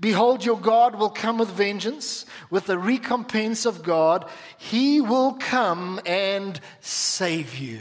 Behold, 0.00 0.44
your 0.44 0.58
God 0.58 0.94
will 0.94 1.10
come 1.10 1.38
with 1.38 1.48
vengeance, 1.48 2.24
with 2.50 2.66
the 2.66 2.78
recompense 2.78 3.66
of 3.66 3.82
God. 3.82 4.30
He 4.56 5.00
will 5.00 5.32
come 5.32 6.00
and 6.06 6.60
save 6.80 7.56
you. 7.56 7.80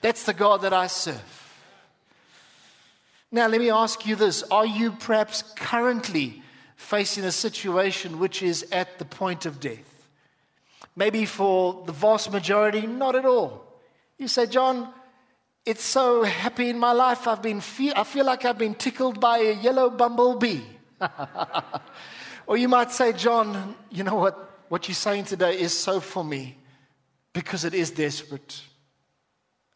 That's 0.00 0.24
the 0.24 0.34
God 0.34 0.62
that 0.62 0.72
I 0.72 0.86
serve. 0.86 1.40
Now, 3.32 3.48
let 3.48 3.60
me 3.60 3.70
ask 3.70 4.06
you 4.06 4.14
this 4.14 4.44
Are 4.44 4.64
you 4.64 4.92
perhaps 4.92 5.42
currently 5.56 6.43
facing 6.84 7.24
a 7.24 7.32
situation 7.32 8.18
which 8.18 8.42
is 8.42 8.66
at 8.70 8.98
the 8.98 9.04
point 9.04 9.46
of 9.46 9.58
death. 9.58 10.08
Maybe 10.94 11.24
for 11.24 11.82
the 11.86 11.92
vast 11.92 12.30
majority, 12.30 12.86
not 12.86 13.16
at 13.16 13.24
all. 13.24 13.66
You 14.18 14.28
say, 14.28 14.46
John, 14.46 14.92
it's 15.66 15.82
so 15.82 16.22
happy 16.22 16.68
in 16.68 16.78
my 16.78 16.92
life. 16.92 17.26
I've 17.26 17.42
been 17.42 17.60
feel, 17.60 17.94
I 17.96 18.04
feel 18.04 18.24
like 18.24 18.44
I've 18.44 18.58
been 18.58 18.74
tickled 18.74 19.18
by 19.18 19.38
a 19.38 19.52
yellow 19.54 19.90
bumblebee. 19.90 20.60
or 22.46 22.56
you 22.56 22.68
might 22.68 22.92
say, 22.92 23.12
John, 23.12 23.74
you 23.90 24.04
know 24.04 24.16
what? 24.16 24.50
What 24.68 24.88
you're 24.88 24.94
saying 24.94 25.24
today 25.24 25.58
is 25.60 25.78
so 25.78 26.00
for 26.00 26.24
me 26.24 26.56
because 27.32 27.64
it 27.64 27.74
is 27.74 27.90
desperate. 27.90 28.62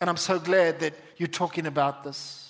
And 0.01 0.09
I'm 0.09 0.17
so 0.17 0.39
glad 0.39 0.81
that 0.81 0.95
you're 1.17 1.27
talking 1.27 1.67
about 1.67 2.05
this. 2.05 2.48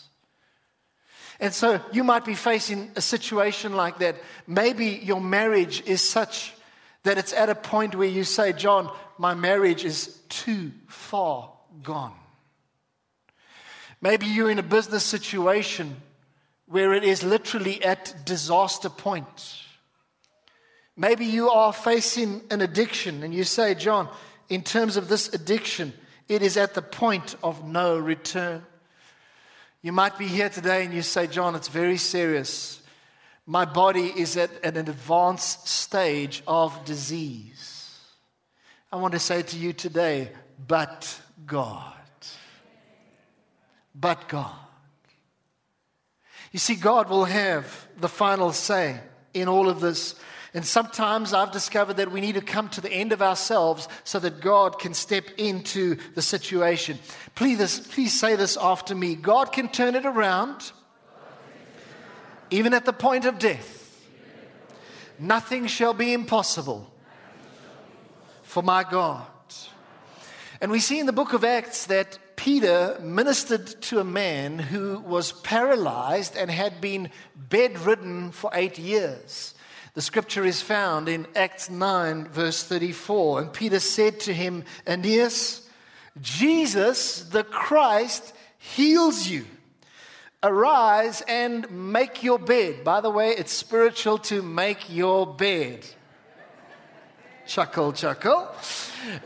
And 1.40 1.54
so 1.54 1.80
you 1.92 2.02
might 2.02 2.24
be 2.24 2.34
facing 2.34 2.90
a 2.96 3.00
situation 3.00 3.74
like 3.76 3.98
that. 3.98 4.16
Maybe 4.46 4.86
your 4.86 5.20
marriage 5.20 5.82
is 5.86 6.02
such 6.02 6.52
that 7.04 7.18
it's 7.18 7.32
at 7.32 7.48
a 7.48 7.54
point 7.54 7.94
where 7.94 8.08
you 8.08 8.24
say, 8.24 8.52
John, 8.52 8.92
my 9.18 9.34
marriage 9.34 9.84
is 9.84 10.18
too 10.28 10.72
far 10.88 11.52
gone. 11.82 12.14
Maybe 14.00 14.26
you're 14.26 14.50
in 14.50 14.58
a 14.58 14.64
business 14.64 15.04
situation 15.04 15.96
where 16.66 16.92
it 16.92 17.04
is 17.04 17.22
literally 17.22 17.82
at 17.82 18.24
disaster 18.24 18.88
point. 18.88 19.64
Maybe 20.96 21.24
you 21.24 21.50
are 21.50 21.72
facing 21.72 22.42
an 22.50 22.60
addiction 22.60 23.22
and 23.22 23.32
you 23.32 23.44
say, 23.44 23.74
John, 23.74 24.08
in 24.48 24.62
terms 24.62 24.96
of 24.96 25.08
this 25.08 25.32
addiction, 25.32 25.92
it 26.28 26.42
is 26.42 26.56
at 26.56 26.74
the 26.74 26.82
point 26.82 27.36
of 27.42 27.66
no 27.66 27.96
return. 27.96 28.64
You 29.80 29.92
might 29.92 30.18
be 30.18 30.26
here 30.26 30.48
today 30.48 30.84
and 30.84 30.92
you 30.92 31.02
say, 31.02 31.26
John, 31.26 31.54
it's 31.54 31.68
very 31.68 31.96
serious. 31.96 32.82
My 33.46 33.64
body 33.64 34.06
is 34.06 34.36
at 34.36 34.50
an 34.64 34.76
advanced 34.76 35.68
stage 35.68 36.42
of 36.46 36.84
disease. 36.84 38.00
I 38.90 38.96
want 38.96 39.12
to 39.12 39.20
say 39.20 39.42
to 39.42 39.56
you 39.56 39.72
today, 39.72 40.30
but 40.66 41.20
God. 41.46 41.94
But 43.94 44.28
God. 44.28 44.54
You 46.52 46.58
see, 46.58 46.74
God 46.74 47.08
will 47.08 47.26
have 47.26 47.88
the 47.98 48.08
final 48.08 48.52
say 48.52 49.00
in 49.34 49.48
all 49.48 49.68
of 49.68 49.80
this. 49.80 50.14
And 50.54 50.64
sometimes 50.64 51.34
I've 51.34 51.52
discovered 51.52 51.98
that 51.98 52.10
we 52.10 52.20
need 52.20 52.36
to 52.36 52.40
come 52.40 52.68
to 52.70 52.80
the 52.80 52.90
end 52.90 53.12
of 53.12 53.20
ourselves 53.20 53.86
so 54.04 54.18
that 54.20 54.40
God 54.40 54.78
can 54.78 54.94
step 54.94 55.24
into 55.36 55.98
the 56.14 56.22
situation. 56.22 56.98
Please, 57.34 57.80
please 57.88 58.18
say 58.18 58.34
this 58.34 58.56
after 58.56 58.94
me 58.94 59.14
God 59.14 59.52
can 59.52 59.68
turn 59.68 59.94
it 59.94 60.06
around, 60.06 60.72
even 62.50 62.72
at 62.72 62.86
the 62.86 62.92
point 62.92 63.24
of 63.26 63.38
death. 63.38 63.74
Nothing 65.18 65.66
shall 65.66 65.94
be 65.94 66.12
impossible 66.12 66.90
for 68.42 68.62
my 68.62 68.84
God. 68.84 69.26
And 70.60 70.70
we 70.70 70.80
see 70.80 70.98
in 70.98 71.06
the 71.06 71.12
book 71.12 71.34
of 71.34 71.44
Acts 71.44 71.86
that 71.86 72.18
Peter 72.34 72.98
ministered 73.00 73.66
to 73.82 74.00
a 74.00 74.04
man 74.04 74.58
who 74.58 74.98
was 75.00 75.32
paralyzed 75.32 76.36
and 76.36 76.50
had 76.50 76.80
been 76.80 77.10
bedridden 77.36 78.30
for 78.30 78.50
eight 78.54 78.78
years. 78.78 79.54
The 79.98 80.02
scripture 80.02 80.44
is 80.44 80.62
found 80.62 81.08
in 81.08 81.26
Acts 81.34 81.70
9, 81.70 82.28
verse 82.28 82.62
34. 82.62 83.40
And 83.40 83.52
Peter 83.52 83.80
said 83.80 84.20
to 84.20 84.32
him, 84.32 84.62
Aeneas, 84.86 85.68
Jesus 86.20 87.22
the 87.22 87.42
Christ 87.42 88.32
heals 88.58 89.26
you. 89.26 89.44
Arise 90.40 91.22
and 91.22 91.68
make 91.72 92.22
your 92.22 92.38
bed. 92.38 92.84
By 92.84 93.00
the 93.00 93.10
way, 93.10 93.30
it's 93.30 93.52
spiritual 93.52 94.18
to 94.18 94.40
make 94.40 94.88
your 94.88 95.26
bed. 95.26 95.84
Chuckle, 97.48 97.94
chuckle. 97.94 98.46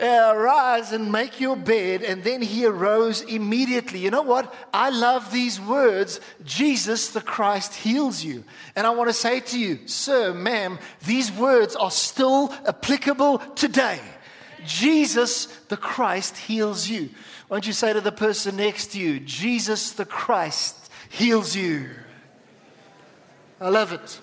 Uh, 0.00 0.32
Arise 0.32 0.92
and 0.92 1.10
make 1.10 1.40
your 1.40 1.56
bed. 1.56 2.02
And 2.02 2.22
then 2.22 2.40
he 2.40 2.64
arose 2.64 3.22
immediately. 3.22 3.98
You 3.98 4.12
know 4.12 4.22
what? 4.22 4.54
I 4.72 4.90
love 4.90 5.32
these 5.32 5.60
words. 5.60 6.20
Jesus 6.44 7.08
the 7.08 7.20
Christ 7.20 7.74
heals 7.74 8.22
you. 8.22 8.44
And 8.76 8.86
I 8.86 8.90
want 8.90 9.10
to 9.10 9.12
say 9.12 9.40
to 9.40 9.58
you, 9.58 9.80
sir, 9.86 10.32
ma'am, 10.32 10.78
these 11.04 11.32
words 11.32 11.74
are 11.74 11.90
still 11.90 12.54
applicable 12.64 13.38
today. 13.56 14.00
Jesus 14.64 15.46
the 15.66 15.76
Christ 15.76 16.36
heals 16.36 16.88
you. 16.88 17.10
Why 17.48 17.56
don't 17.56 17.66
you 17.66 17.72
say 17.72 17.92
to 17.92 18.00
the 18.00 18.12
person 18.12 18.56
next 18.56 18.92
to 18.92 19.00
you, 19.00 19.18
Jesus 19.18 19.90
the 19.90 20.04
Christ 20.04 20.92
heals 21.08 21.56
you? 21.56 21.90
I 23.60 23.68
love 23.68 23.92
it. 23.92 24.20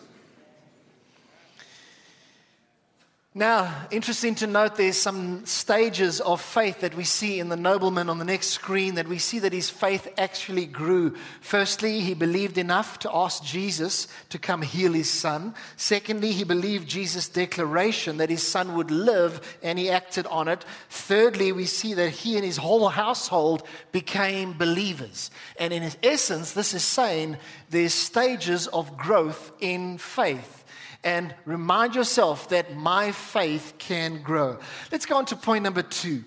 Now, 3.39 3.73
interesting 3.89 4.35
to 4.35 4.47
note, 4.47 4.75
there's 4.75 4.97
some 4.97 5.45
stages 5.45 6.19
of 6.19 6.41
faith 6.41 6.81
that 6.81 6.93
we 6.93 7.05
see 7.05 7.39
in 7.39 7.47
the 7.47 7.55
nobleman 7.55 8.09
on 8.09 8.17
the 8.17 8.25
next 8.25 8.47
screen 8.47 8.95
that 8.95 9.07
we 9.07 9.17
see 9.17 9.39
that 9.39 9.53
his 9.53 9.69
faith 9.69 10.09
actually 10.17 10.65
grew. 10.65 11.15
Firstly, 11.39 12.01
he 12.01 12.13
believed 12.13 12.57
enough 12.57 12.99
to 12.99 13.15
ask 13.15 13.41
Jesus 13.41 14.09
to 14.27 14.39
come 14.39 14.61
heal 14.61 14.91
his 14.91 15.09
son. 15.09 15.55
Secondly, 15.77 16.33
he 16.33 16.43
believed 16.43 16.89
Jesus' 16.89 17.29
declaration 17.29 18.17
that 18.17 18.29
his 18.29 18.45
son 18.45 18.75
would 18.75 18.91
live 18.91 19.57
and 19.63 19.79
he 19.79 19.89
acted 19.89 20.27
on 20.27 20.49
it. 20.49 20.65
Thirdly, 20.89 21.53
we 21.53 21.63
see 21.63 21.93
that 21.93 22.09
he 22.09 22.35
and 22.35 22.43
his 22.43 22.57
whole 22.57 22.89
household 22.89 23.63
became 23.93 24.51
believers. 24.51 25.31
And 25.57 25.71
in 25.71 25.89
essence, 26.03 26.51
this 26.51 26.73
is 26.73 26.83
saying 26.83 27.37
there's 27.69 27.93
stages 27.93 28.67
of 28.67 28.97
growth 28.97 29.53
in 29.61 29.97
faith 29.97 30.58
and 31.03 31.33
remind 31.45 31.95
yourself 31.95 32.49
that 32.49 32.75
my 32.75 33.11
faith 33.11 33.75
can 33.77 34.21
grow. 34.21 34.59
Let's 34.91 35.05
go 35.05 35.17
on 35.17 35.25
to 35.27 35.35
point 35.35 35.63
number 35.63 35.81
two. 35.81 36.23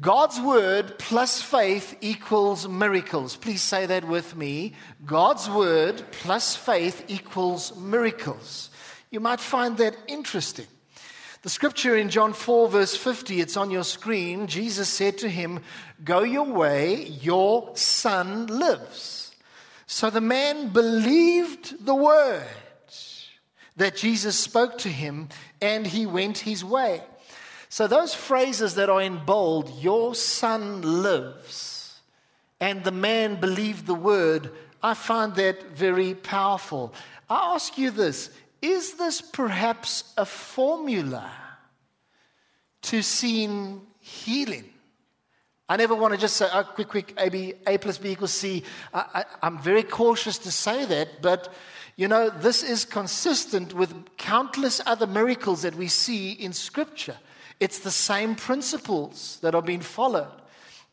God's 0.00 0.38
word 0.40 0.98
plus 0.98 1.40
faith 1.40 1.96
equals 2.00 2.68
miracles. 2.68 3.36
Please 3.36 3.62
say 3.62 3.86
that 3.86 4.06
with 4.06 4.36
me. 4.36 4.74
God's 5.06 5.48
word 5.48 6.02
plus 6.10 6.54
faith 6.54 7.04
equals 7.08 7.74
miracles. 7.76 8.70
You 9.10 9.20
might 9.20 9.40
find 9.40 9.78
that 9.78 9.96
interesting. 10.06 10.66
The 11.42 11.48
scripture 11.48 11.96
in 11.96 12.10
John 12.10 12.34
4, 12.34 12.68
verse 12.68 12.94
50, 12.94 13.40
it's 13.40 13.56
on 13.56 13.70
your 13.70 13.84
screen. 13.84 14.46
Jesus 14.46 14.90
said 14.90 15.16
to 15.18 15.28
him, 15.28 15.60
Go 16.04 16.20
your 16.22 16.44
way, 16.44 17.04
your 17.06 17.74
son 17.74 18.46
lives. 18.46 19.34
So 19.86 20.10
the 20.10 20.20
man 20.20 20.68
believed 20.68 21.84
the 21.86 21.94
word 21.94 22.44
that 23.80 23.96
Jesus 23.96 24.36
spoke 24.36 24.76
to 24.76 24.90
him 24.90 25.30
and 25.62 25.86
he 25.86 26.04
went 26.04 26.36
his 26.36 26.62
way. 26.62 27.02
So, 27.70 27.86
those 27.86 28.12
phrases 28.12 28.74
that 28.74 28.90
are 28.90 29.00
in 29.00 29.24
bold, 29.24 29.72
your 29.80 30.14
son 30.14 31.02
lives, 31.02 31.98
and 32.60 32.84
the 32.84 32.92
man 32.92 33.40
believed 33.40 33.86
the 33.86 33.94
word, 33.94 34.50
I 34.82 34.92
find 34.92 35.34
that 35.36 35.62
very 35.72 36.14
powerful. 36.14 36.92
I 37.30 37.54
ask 37.54 37.78
you 37.78 37.90
this 37.90 38.30
is 38.60 38.94
this 38.94 39.22
perhaps 39.22 40.12
a 40.18 40.26
formula 40.26 41.30
to 42.82 43.00
seeing 43.00 43.80
healing? 44.00 44.68
I 45.70 45.76
never 45.76 45.94
want 45.94 46.12
to 46.12 46.20
just 46.20 46.36
say, 46.36 46.48
oh, 46.52 46.64
quick, 46.64 46.88
quick, 46.88 47.14
A, 47.16 47.30
B, 47.30 47.54
A 47.66 47.78
plus 47.78 47.96
B 47.96 48.10
equals 48.10 48.32
C. 48.32 48.62
I, 48.92 49.04
I, 49.14 49.24
I'm 49.42 49.58
very 49.58 49.84
cautious 49.84 50.36
to 50.38 50.50
say 50.50 50.84
that, 50.84 51.22
but 51.22 51.50
you 51.96 52.08
know, 52.08 52.30
this 52.30 52.62
is 52.62 52.84
consistent 52.84 53.74
with 53.74 54.16
countless 54.16 54.80
other 54.86 55.06
miracles 55.06 55.62
that 55.62 55.74
we 55.74 55.88
see 55.88 56.32
in 56.32 56.52
Scripture. 56.52 57.16
It's 57.58 57.80
the 57.80 57.90
same 57.90 58.34
principles 58.34 59.38
that 59.42 59.54
are 59.54 59.62
being 59.62 59.80
followed 59.80 60.32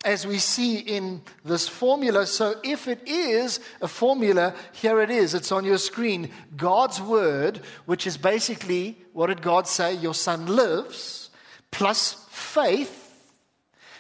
as 0.06 0.28
we 0.28 0.38
see 0.38 0.78
in 0.78 1.22
this 1.44 1.68
formula. 1.68 2.26
So, 2.28 2.56
if 2.64 2.88
it 2.88 3.08
is 3.08 3.60
a 3.82 3.88
formula, 3.88 4.54
here 4.74 5.02
it 5.02 5.10
is. 5.10 5.34
It's 5.34 5.52
on 5.52 5.66
your 5.66 5.78
screen. 5.78 6.30
God's 6.56 7.02
word, 7.02 7.62
which 7.86 8.06
is 8.06 8.18
basically 8.18 8.98
what 9.14 9.28
did 9.28 9.42
God 9.42 9.68
say? 9.68 9.96
Your 9.96 10.14
son 10.14 10.46
lives, 10.46 11.30
plus 11.72 12.26
faith 12.30 13.07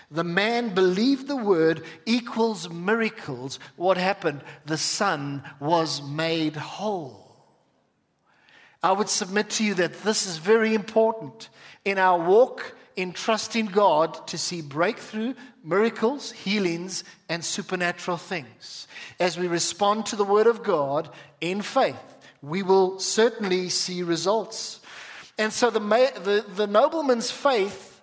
the 0.09 0.23
man 0.23 0.73
believed 0.73 1.27
the 1.27 1.35
word 1.35 1.83
equals 2.05 2.69
miracles. 2.69 3.59
What 3.75 3.97
happened? 3.97 4.41
The 4.65 4.77
son 4.77 5.43
was 5.59 6.01
made 6.01 6.55
whole. 6.55 7.35
I 8.81 8.93
would 8.93 9.09
submit 9.09 9.49
to 9.51 9.65
you 9.65 9.73
that 9.75 10.03
this 10.03 10.25
is 10.25 10.37
very 10.37 10.73
important 10.73 11.49
in 11.83 11.97
our 11.97 12.19
walk 12.19 12.75
in 12.95 13.11
trusting 13.13 13.67
God 13.67 14.27
to 14.27 14.37
see 14.37 14.61
breakthrough, 14.61 15.35
miracles, 15.63 16.31
healings, 16.31 17.03
and 17.29 17.43
supernatural 17.43 18.17
things. 18.17 18.87
As 19.19 19.37
we 19.37 19.47
respond 19.47 20.07
to 20.07 20.15
the 20.15 20.23
word 20.23 20.47
of 20.47 20.63
God 20.63 21.09
in 21.41 21.61
faith, 21.61 21.95
we 22.41 22.63
will 22.63 22.99
certainly 22.99 23.69
see 23.69 24.03
results. 24.03 24.79
And 25.37 25.53
so 25.53 25.69
the, 25.69 25.79
the, 25.79 26.45
the 26.55 26.67
nobleman's 26.67 27.29
faith 27.29 27.96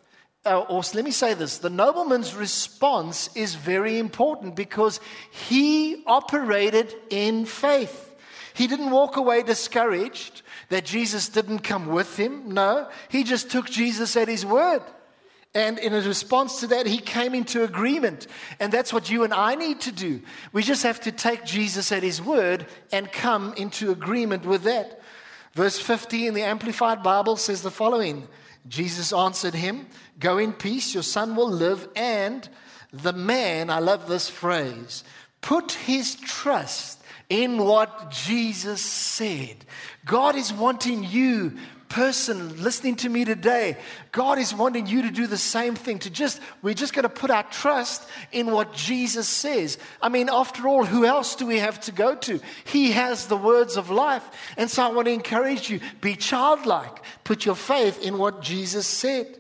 uh, 0.47 0.61
or 0.61 0.83
let 0.95 1.05
me 1.05 1.11
say 1.11 1.35
this 1.35 1.59
the 1.59 1.71
nobleman's 1.71 2.35
response 2.35 3.31
is 3.35 3.55
very 3.55 3.99
important 3.99 4.55
because 4.55 5.01
he 5.31 6.03
operated 6.07 6.95
in 7.11 7.47
faith. 7.47 8.15
He 8.55 8.67
didn't 8.67 8.91
walk 8.91 9.17
away 9.17 9.43
discouraged 9.43 10.43
that 10.69 10.85
Jesus 10.85 11.29
didn't 11.29 11.61
come 11.61 11.87
with 11.87 12.17
him. 12.17 12.55
No, 12.55 12.89
he 13.09 13.25
just 13.25 13.51
took 13.51 13.69
Jesus 13.69 14.17
at 14.17 14.29
his 14.29 14.47
word. 14.47 14.83
And 15.57 15.79
in 15.79 15.93
response 15.93 16.61
to 16.61 16.67
that, 16.69 16.87
he 16.87 16.99
came 16.99 17.33
into 17.33 17.63
agreement. 17.63 18.27
And 18.59 18.73
that's 18.73 18.93
what 18.93 19.09
you 19.09 19.23
and 19.23 19.33
I 19.33 19.55
need 19.55 19.81
to 19.83 19.93
do. 19.93 20.21
We 20.53 20.65
just 20.65 20.83
have 20.83 21.01
to 21.03 21.13
take 21.13 21.45
Jesus 21.45 21.93
at 21.93 22.03
his 22.03 22.21
word 22.21 22.67
and 22.91 23.11
come 23.11 23.55
into 23.57 23.93
agreement 23.93 24.45
with 24.45 24.65
that. 24.65 25.01
Verse 25.53 25.79
50 25.79 26.27
in 26.27 26.35
the 26.35 26.43
Amplified 26.43 27.05
Bible 27.05 27.37
says 27.37 27.63
the 27.63 27.71
following 27.71 28.27
Jesus 28.68 29.12
answered 29.12 29.54
him, 29.54 29.87
Go 30.18 30.38
in 30.38 30.52
peace, 30.52 30.94
your 30.94 31.02
son 31.02 31.37
will 31.37 31.50
live. 31.50 31.88
And 31.97 32.49
the 32.92 33.12
man, 33.12 33.71
I 33.71 33.80
love 33.80 34.09
this 34.09 34.28
phrase, 34.28 35.04
put 35.40 35.73
his 35.73 36.16
trust 36.16 37.02
in 37.28 37.59
what 37.59 38.11
Jesus 38.11 38.80
said. 38.80 39.64
God 40.04 40.37
is 40.37 40.52
wanting 40.52 41.04
you 41.04 41.56
person 41.88 42.62
listening 42.62 42.97
to 42.97 43.09
me 43.09 43.25
today, 43.25 43.76
God 44.12 44.38
is 44.38 44.55
wanting 44.55 44.87
you 44.87 45.03
to 45.03 45.11
do 45.11 45.26
the 45.26 45.38
same 45.38 45.75
thing. 45.75 45.99
To 46.00 46.11
just, 46.11 46.41
we're 46.62 46.75
just 46.75 46.93
going 46.93 47.05
to 47.05 47.09
put 47.09 47.31
our 47.31 47.43
trust 47.45 48.09
in 48.33 48.50
what 48.50 48.73
Jesus 48.73 49.29
says. 49.29 49.79
I 50.03 50.09
mean, 50.09 50.29
after 50.31 50.67
all, 50.69 50.85
who 50.85 51.05
else 51.05 51.37
do 51.37 51.47
we 51.47 51.59
have 51.59 51.81
to 51.83 51.93
go 51.93 52.14
to? 52.17 52.41
He 52.64 52.93
has 52.93 53.26
the 53.26 53.37
words 53.37 53.76
of 53.76 53.91
life. 53.91 54.25
And 54.57 54.71
so 54.71 54.83
I 54.83 54.88
want 54.88 55.07
to 55.07 55.12
encourage 55.12 55.71
you 55.71 55.81
be 56.00 56.17
childlike, 56.17 57.03
put 57.25 57.45
your 57.45 57.55
faith 57.55 58.03
in 58.03 58.19
what 58.19 58.43
Jesus 58.43 58.87
said. 58.87 59.38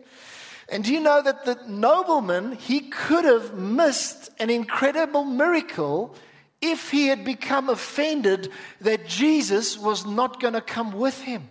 And 0.68 0.82
do 0.82 0.92
you 0.92 1.00
know 1.00 1.20
that 1.20 1.44
the 1.44 1.58
nobleman, 1.68 2.52
he 2.52 2.80
could 2.80 3.24
have 3.24 3.54
missed 3.54 4.30
an 4.38 4.50
incredible 4.50 5.24
miracle 5.24 6.14
if 6.60 6.90
he 6.90 7.08
had 7.08 7.24
become 7.24 7.68
offended 7.68 8.50
that 8.80 9.06
Jesus 9.06 9.78
was 9.78 10.06
not 10.06 10.40
going 10.40 10.54
to 10.54 10.62
come 10.62 10.92
with 10.92 11.20
him. 11.20 11.48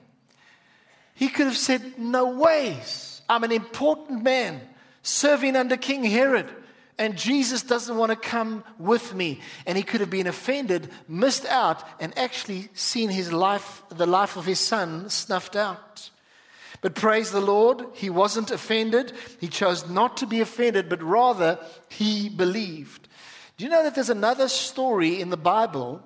He 1.14 1.30
could 1.30 1.48
have 1.48 1.58
said, 1.58 1.98
No 1.98 2.30
ways. 2.32 3.22
I'm 3.30 3.44
an 3.44 3.52
important 3.52 4.24
man 4.24 4.62
serving 5.02 5.56
under 5.56 5.78
King 5.78 6.04
Herod, 6.04 6.50
and 6.98 7.18
Jesus 7.18 7.64
doesn't 7.64 7.98
want 7.98 8.12
to 8.12 8.16
come 8.16 8.64
with 8.78 9.14
me. 9.14 9.42
And 9.66 9.78
he 9.78 9.84
could 9.84 10.02
have 10.02 10.10
been 10.10 10.28
offended, 10.28 10.90
missed 11.08 11.46
out, 11.46 11.84
and 12.00 12.18
actually 12.18 12.70
seen 12.74 13.10
his 13.10 13.32
life, 13.32 13.84
the 13.90 14.06
life 14.06 14.38
of 14.38 14.46
his 14.46 14.60
son, 14.60 15.10
snuffed 15.10 15.56
out. 15.56 16.10
But 16.82 16.96
praise 16.96 17.32
the 17.32 17.42
Lord, 17.42 17.86
he 17.94 18.10
wasn't 18.10 18.52
offended. 18.52 19.14
He 19.40 19.48
chose 19.48 19.90
not 19.90 20.18
to 20.18 20.28
be 20.28 20.42
offended, 20.42 20.90
but 20.90 21.02
rather 21.02 21.58
he 21.88 22.28
believed. 22.28 23.08
Do 23.58 23.64
you 23.64 23.72
know 23.72 23.84
that 23.84 23.96
there's 23.96 24.10
another 24.10 24.50
story 24.50 25.22
in 25.22 25.30
the 25.30 25.38
Bible 25.38 26.04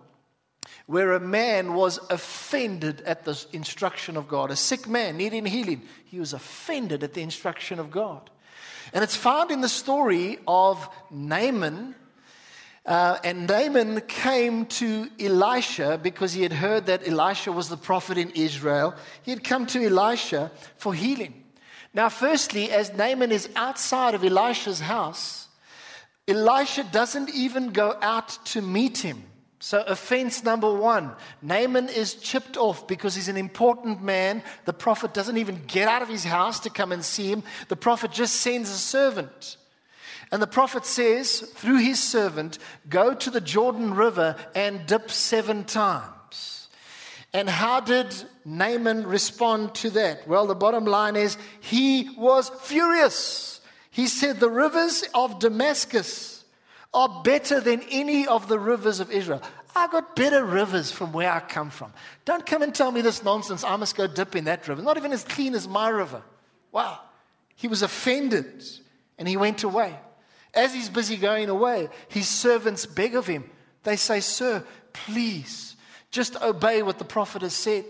where 0.88 1.13
a 1.13 1.20
man 1.20 1.74
was 1.74 2.00
offended 2.10 3.01
at 3.01 3.25
the 3.25 3.46
instruction 3.51 4.17
of 4.17 4.27
God. 4.27 4.51
A 4.51 4.56
sick 4.56 4.88
man 4.88 5.17
needing 5.17 5.46
healing. 5.46 5.82
He 6.06 6.20
was 6.20 6.34
offended 6.34 7.03
at 7.03 7.13
the 7.13 7.22
instruction 7.22 7.77
of 7.77 7.91
God. 7.91 8.29
And 8.94 9.03
it's 9.03 9.15
found 9.15 9.51
in 9.51 9.60
the 9.60 9.70
story 9.70 10.39
of 10.48 10.89
Naaman. 11.12 11.94
Uh, 12.86 13.17
and 13.25 13.48
Naaman 13.48 14.00
came 14.08 14.65
to 14.65 15.10
Elisha 15.20 16.00
because 16.01 16.32
he 16.32 16.41
had 16.41 16.53
heard 16.53 16.86
that 16.86 17.06
Elisha 17.06 17.51
was 17.51 17.67
the 17.67 17.75
prophet 17.75 18.17
in 18.17 18.29
Israel. 18.29 18.96
He 19.24 19.32
had 19.32 19.44
come 19.44 19.65
to 19.67 19.86
Elisha 19.86 20.51
for 20.77 20.94
healing. 20.94 21.44
Now, 21.94 22.08
firstly, 22.08 22.72
as 22.72 22.94
Naaman 22.94 23.34
is 23.34 23.50
outside 23.58 24.15
of 24.15 24.24
Elisha's 24.24 24.79
house, 24.79 25.50
Elisha 26.29 26.86
doesn't 26.86 27.29
even 27.32 27.72
go 27.72 27.98
out 28.01 28.29
to 28.46 28.62
meet 28.62 29.00
him. 29.00 29.24
So, 29.60 29.82
offense 29.88 30.44
number 30.44 30.72
one 30.72 31.14
Naaman 31.42 31.90
is 31.90 32.14
chipped 32.14 32.58
off 32.58 32.88
because 32.88 33.16
he's 33.16 33.28
an 33.28 33.38
important 33.38 34.04
man. 34.04 34.44
The 34.66 34.74
prophet 34.74 35.14
doesn't 35.14 35.38
even 35.38 35.64
get 35.66 35.88
out 35.88 36.02
of 36.02 36.10
his 36.10 36.24
house 36.24 36.60
to 36.62 36.70
come 36.70 36.92
and 36.92 37.04
see 37.04 37.32
him, 37.32 37.44
the 37.68 37.76
prophet 37.76 38.12
just 38.12 38.36
sends 38.36 38.70
a 38.70 38.78
servant. 38.78 39.58
And 40.32 40.42
the 40.42 40.48
prophet 40.48 40.86
says, 40.86 41.40
through 41.40 41.78
his 41.78 42.04
servant, 42.04 42.60
go 42.90 43.14
to 43.14 43.30
the 43.30 43.40
Jordan 43.40 43.94
River 43.94 44.36
and 44.54 44.86
dip 44.86 45.10
seven 45.10 45.64
times. 45.64 46.68
And 47.34 47.50
how 47.50 47.80
did 47.80 48.14
Naaman 48.44 49.08
respond 49.08 49.74
to 49.76 49.89
that? 49.91 50.28
Well, 50.28 50.46
the 50.48 50.56
bottom 50.56 50.86
line 50.86 51.15
is 51.15 51.38
he 51.62 52.10
was 52.17 52.50
furious. 52.62 53.62
He 53.89 54.08
said, 54.08 54.39
The 54.39 54.50
rivers 54.50 55.06
of 55.13 55.39
Damascus 55.39 56.37
are 56.93 57.21
better 57.23 57.60
than 57.60 57.82
any 57.91 58.28
of 58.28 58.47
the 58.47 58.60
rivers 58.60 59.00
of 59.00 59.12
Israel. 59.12 59.41
I 59.76 59.88
got 59.88 60.15
better 60.15 60.43
rivers 60.43 60.91
from 60.91 61.13
where 61.13 61.32
I 61.32 61.39
come 61.39 61.69
from. 61.69 61.93
Don't 62.26 62.45
come 62.45 62.63
and 62.63 62.73
tell 62.73 62.91
me 62.91 63.02
this 63.02 63.23
nonsense. 63.23 63.63
I 63.63 63.76
must 63.76 63.95
go 63.95 64.08
dip 64.08 64.36
in 64.36 64.45
that 64.45 64.67
river. 64.67 64.82
Not 64.82 64.97
even 64.97 65.12
as 65.12 65.23
clean 65.23 65.54
as 65.54 65.67
my 65.67 65.89
river. 65.89 66.23
Wow. 66.71 67.00
He 67.56 67.67
was 67.67 67.82
offended 67.82 68.63
and 69.17 69.28
he 69.28 69.38
went 69.38 69.63
away. 69.63 69.95
As 70.54 70.73
he's 70.73 70.89
busy 70.89 71.17
going 71.17 71.50
away, 71.50 71.89
his 72.08 72.28
servants 72.28 72.86
beg 72.86 73.15
of 73.15 73.28
him. 73.28 73.50
They 73.84 73.95
say, 73.95 74.19
Sir, 74.19 74.63
please, 74.93 75.76
just 76.10 76.41
obey 76.41 76.82
what 76.82 76.97
the 76.97 77.06
prophet 77.06 77.43
has 77.43 77.54
said. 77.54 77.86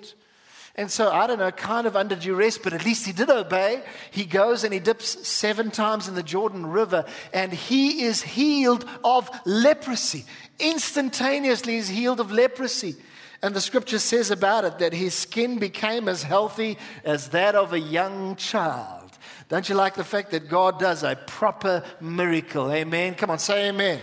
And 0.77 0.91
so, 0.91 1.11
I 1.11 1.25
don't 1.25 1.39
know, 1.39 1.49
kind 1.49 1.87
of 1.87 1.95
under 1.95 2.15
duress, 2.15 2.59
but 2.59 2.71
at 2.71 2.85
least 2.85 3.07
he 3.07 3.11
did 3.11 3.31
obey. 3.31 3.81
He 4.11 4.25
goes 4.25 4.63
and 4.63 4.71
he 4.71 4.79
dips 4.79 5.27
seven 5.27 5.71
times 5.71 6.07
in 6.07 6.13
the 6.13 6.21
Jordan 6.21 6.67
River, 6.67 7.05
and 7.33 7.51
he 7.51 8.03
is 8.03 8.21
healed 8.21 8.85
of 9.03 9.27
leprosy. 9.43 10.25
Instantaneously, 10.59 11.73
he's 11.73 11.89
healed 11.89 12.19
of 12.19 12.31
leprosy. 12.31 12.95
And 13.41 13.55
the 13.55 13.61
scripture 13.61 13.97
says 13.97 14.29
about 14.29 14.65
it 14.65 14.77
that 14.79 14.93
his 14.93 15.15
skin 15.15 15.57
became 15.57 16.07
as 16.07 16.21
healthy 16.21 16.77
as 17.03 17.29
that 17.29 17.55
of 17.55 17.73
a 17.73 17.79
young 17.79 18.35
child. 18.35 19.11
Don't 19.49 19.67
you 19.69 19.75
like 19.75 19.95
the 19.95 20.03
fact 20.03 20.31
that 20.31 20.47
God 20.47 20.79
does 20.79 21.03
a 21.03 21.15
proper 21.15 21.83
miracle? 21.99 22.71
Amen. 22.71 23.15
Come 23.15 23.31
on, 23.31 23.39
say 23.39 23.69
amen. 23.69 23.99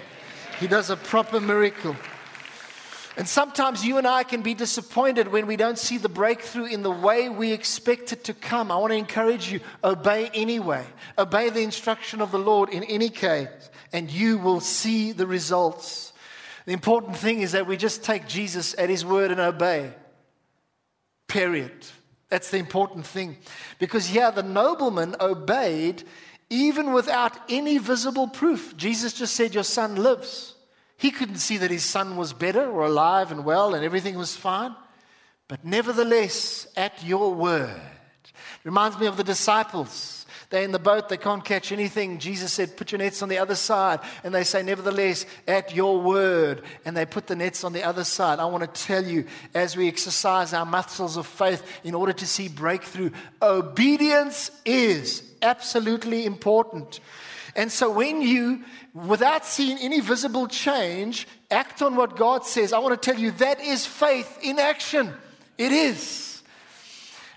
He 0.58 0.66
does 0.66 0.90
a 0.90 0.96
proper 0.96 1.40
miracle. 1.40 1.94
And 3.16 3.28
sometimes 3.28 3.84
you 3.84 3.98
and 3.98 4.06
I 4.08 4.24
can 4.24 4.42
be 4.42 4.54
disappointed 4.54 5.28
when 5.28 5.46
we 5.46 5.56
don't 5.56 5.78
see 5.78 5.98
the 5.98 6.08
breakthrough 6.08 6.64
in 6.64 6.82
the 6.82 6.90
way 6.90 7.28
we 7.28 7.52
expect 7.52 8.12
it 8.12 8.24
to 8.24 8.34
come. 8.34 8.72
I 8.72 8.76
want 8.76 8.92
to 8.92 8.96
encourage 8.96 9.52
you 9.52 9.60
obey 9.84 10.30
anyway. 10.34 10.84
Obey 11.16 11.50
the 11.50 11.62
instruction 11.62 12.20
of 12.20 12.32
the 12.32 12.38
Lord 12.38 12.70
in 12.70 12.82
any 12.84 13.10
case, 13.10 13.48
and 13.92 14.10
you 14.10 14.38
will 14.38 14.60
see 14.60 15.12
the 15.12 15.28
results. 15.28 16.12
The 16.66 16.72
important 16.72 17.16
thing 17.16 17.40
is 17.42 17.52
that 17.52 17.68
we 17.68 17.76
just 17.76 18.02
take 18.02 18.26
Jesus 18.26 18.74
at 18.78 18.88
his 18.88 19.04
word 19.04 19.30
and 19.30 19.40
obey. 19.40 19.92
Period. 21.28 21.86
That's 22.30 22.50
the 22.50 22.58
important 22.58 23.06
thing. 23.06 23.36
Because, 23.78 24.10
yeah, 24.10 24.30
the 24.30 24.42
nobleman 24.42 25.14
obeyed 25.20 26.02
even 26.50 26.92
without 26.92 27.36
any 27.48 27.78
visible 27.78 28.26
proof. 28.26 28.76
Jesus 28.76 29.12
just 29.12 29.36
said, 29.36 29.54
Your 29.54 29.64
son 29.64 29.96
lives. 29.96 30.54
He 30.96 31.10
couldn't 31.10 31.38
see 31.38 31.58
that 31.58 31.70
his 31.70 31.84
son 31.84 32.16
was 32.16 32.32
better 32.32 32.68
or 32.70 32.84
alive 32.84 33.32
and 33.32 33.44
well 33.44 33.74
and 33.74 33.84
everything 33.84 34.16
was 34.16 34.36
fine. 34.36 34.74
But 35.48 35.64
nevertheless, 35.64 36.66
at 36.76 37.04
your 37.04 37.34
word. 37.34 37.80
Reminds 38.64 38.98
me 38.98 39.06
of 39.06 39.16
the 39.16 39.24
disciples. 39.24 40.24
They're 40.48 40.62
in 40.62 40.72
the 40.72 40.78
boat, 40.78 41.08
they 41.08 41.16
can't 41.16 41.44
catch 41.44 41.72
anything. 41.72 42.18
Jesus 42.18 42.52
said, 42.52 42.76
Put 42.76 42.92
your 42.92 43.00
nets 43.00 43.22
on 43.22 43.28
the 43.28 43.38
other 43.38 43.54
side. 43.54 44.00
And 44.22 44.34
they 44.34 44.44
say, 44.44 44.62
Nevertheless, 44.62 45.26
at 45.48 45.74
your 45.74 46.00
word. 46.00 46.62
And 46.84 46.96
they 46.96 47.06
put 47.06 47.26
the 47.26 47.36
nets 47.36 47.64
on 47.64 47.72
the 47.72 47.82
other 47.82 48.04
side. 48.04 48.38
I 48.38 48.44
want 48.46 48.62
to 48.62 48.84
tell 48.84 49.04
you, 49.04 49.26
as 49.52 49.76
we 49.76 49.88
exercise 49.88 50.54
our 50.54 50.64
muscles 50.64 51.16
of 51.16 51.26
faith 51.26 51.62
in 51.82 51.94
order 51.94 52.12
to 52.12 52.26
see 52.26 52.48
breakthrough, 52.48 53.10
obedience 53.42 54.50
is 54.64 55.22
absolutely 55.42 56.24
important. 56.24 57.00
And 57.56 57.70
so 57.70 57.90
when 57.90 58.20
you 58.20 58.64
without 58.92 59.44
seeing 59.44 59.78
any 59.78 60.00
visible 60.00 60.46
change, 60.46 61.26
act 61.50 61.82
on 61.82 61.96
what 61.96 62.16
God 62.16 62.44
says. 62.44 62.72
I 62.72 62.78
want 62.78 63.00
to 63.00 63.12
tell 63.12 63.20
you 63.20 63.32
that 63.32 63.60
is 63.60 63.86
faith 63.86 64.38
in 64.42 64.58
action. 64.58 65.12
It 65.58 65.72
is. 65.72 66.42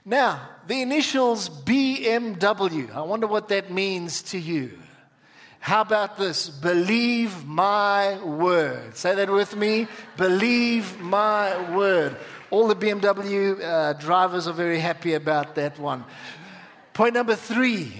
Now, 0.05 0.41
the 0.67 0.81
initials 0.81 1.49
BMW, 1.49 2.95
I 2.95 3.01
wonder 3.01 3.27
what 3.27 3.49
that 3.49 3.71
means 3.71 4.21
to 4.23 4.39
you. 4.39 4.77
How 5.59 5.81
about 5.81 6.17
this? 6.17 6.49
Believe 6.49 7.45
my 7.45 8.17
word. 8.23 8.95
Say 8.95 9.15
that 9.15 9.29
with 9.29 9.55
me. 9.55 9.87
Believe 10.15 10.99
my 11.01 11.75
word. 11.75 12.15
All 12.49 12.67
the 12.67 12.75
BMW 12.75 13.61
uh, 13.61 13.93
drivers 13.93 14.47
are 14.47 14.53
very 14.53 14.79
happy 14.79 15.13
about 15.13 15.55
that 15.55 15.77
one. 15.77 16.05
Point 16.93 17.15
number 17.15 17.35
three 17.35 17.91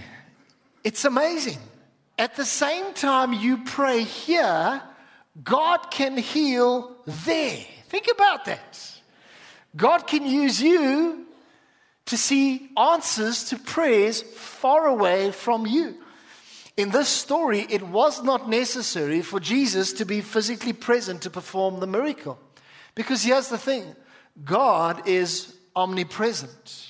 it's 0.83 1.03
amazing. 1.03 1.57
At 2.17 2.35
the 2.35 2.45
same 2.45 2.93
time 2.93 3.33
you 3.33 3.63
pray 3.63 4.03
here, 4.03 4.81
God 5.43 5.91
can 5.91 6.17
heal 6.17 6.97
there. 7.05 7.59
Think 7.89 8.07
about 8.11 8.45
that. 8.45 8.99
God 9.75 10.07
can 10.07 10.25
use 10.25 10.59
you 10.61 11.25
to 12.05 12.17
see 12.17 12.71
answers 12.75 13.49
to 13.49 13.59
prayers 13.59 14.21
far 14.21 14.87
away 14.87 15.31
from 15.31 15.67
you. 15.67 15.95
In 16.75 16.89
this 16.89 17.09
story, 17.09 17.65
it 17.69 17.81
was 17.81 18.23
not 18.23 18.49
necessary 18.49 19.21
for 19.21 19.39
Jesus 19.39 19.93
to 19.93 20.05
be 20.05 20.21
physically 20.21 20.73
present 20.73 21.23
to 21.23 21.29
perform 21.29 21.79
the 21.79 21.87
miracle. 21.87 22.39
Because 22.95 23.23
here's 23.23 23.49
the 23.49 23.57
thing 23.57 23.95
God 24.43 25.07
is 25.07 25.55
omnipresent. 25.75 26.86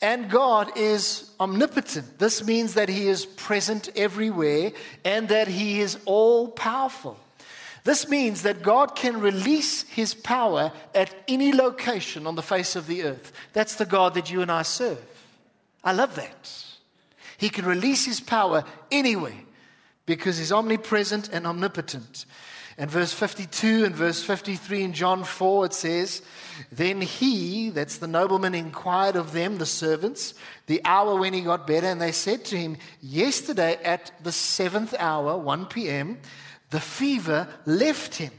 And 0.00 0.30
God 0.30 0.76
is 0.76 1.30
omnipotent. 1.40 2.18
This 2.18 2.44
means 2.44 2.74
that 2.74 2.88
He 2.88 3.08
is 3.08 3.26
present 3.26 3.88
everywhere 3.96 4.72
and 5.04 5.28
that 5.28 5.48
He 5.48 5.80
is 5.80 5.98
all 6.04 6.48
powerful. 6.48 7.18
This 7.84 8.08
means 8.08 8.42
that 8.42 8.62
God 8.62 8.94
can 8.94 9.20
release 9.20 9.82
His 9.82 10.14
power 10.14 10.72
at 10.94 11.14
any 11.26 11.52
location 11.52 12.26
on 12.26 12.36
the 12.36 12.42
face 12.42 12.76
of 12.76 12.86
the 12.86 13.02
earth. 13.04 13.32
That's 13.52 13.74
the 13.74 13.86
God 13.86 14.14
that 14.14 14.30
you 14.30 14.40
and 14.42 14.52
I 14.52 14.62
serve. 14.62 15.04
I 15.82 15.92
love 15.92 16.14
that. 16.14 16.64
He 17.36 17.48
can 17.48 17.64
release 17.64 18.04
His 18.04 18.20
power 18.20 18.64
anywhere 18.92 19.40
because 20.06 20.38
He's 20.38 20.52
omnipresent 20.52 21.28
and 21.32 21.46
omnipotent. 21.46 22.24
And 22.80 22.88
verse 22.88 23.12
52 23.12 23.86
and 23.86 23.94
verse 23.94 24.22
53 24.22 24.84
in 24.84 24.92
John 24.92 25.24
4, 25.24 25.66
it 25.66 25.74
says, 25.74 26.22
Then 26.70 27.00
he, 27.00 27.70
that's 27.70 27.98
the 27.98 28.06
nobleman, 28.06 28.54
inquired 28.54 29.16
of 29.16 29.32
them, 29.32 29.58
the 29.58 29.66
servants, 29.66 30.34
the 30.66 30.80
hour 30.84 31.16
when 31.16 31.34
he 31.34 31.40
got 31.40 31.66
better. 31.66 31.88
And 31.88 32.00
they 32.00 32.12
said 32.12 32.44
to 32.46 32.56
him, 32.56 32.76
Yesterday 33.00 33.80
at 33.82 34.12
the 34.22 34.30
seventh 34.30 34.94
hour, 34.96 35.36
1 35.36 35.66
p.m., 35.66 36.20
the 36.70 36.78
fever 36.78 37.48
left 37.66 38.14
him. 38.14 38.32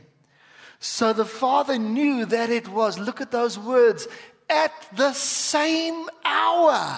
So 0.79 1.11
the 1.11 1.25
father 1.25 1.77
knew 1.77 2.25
that 2.25 2.49
it 2.49 2.69
was, 2.69 2.97
look 2.97 3.19
at 3.19 3.31
those 3.31 3.59
words, 3.59 4.07
at 4.49 4.71
the 4.95 5.11
same 5.11 6.09
hour. 6.23 6.97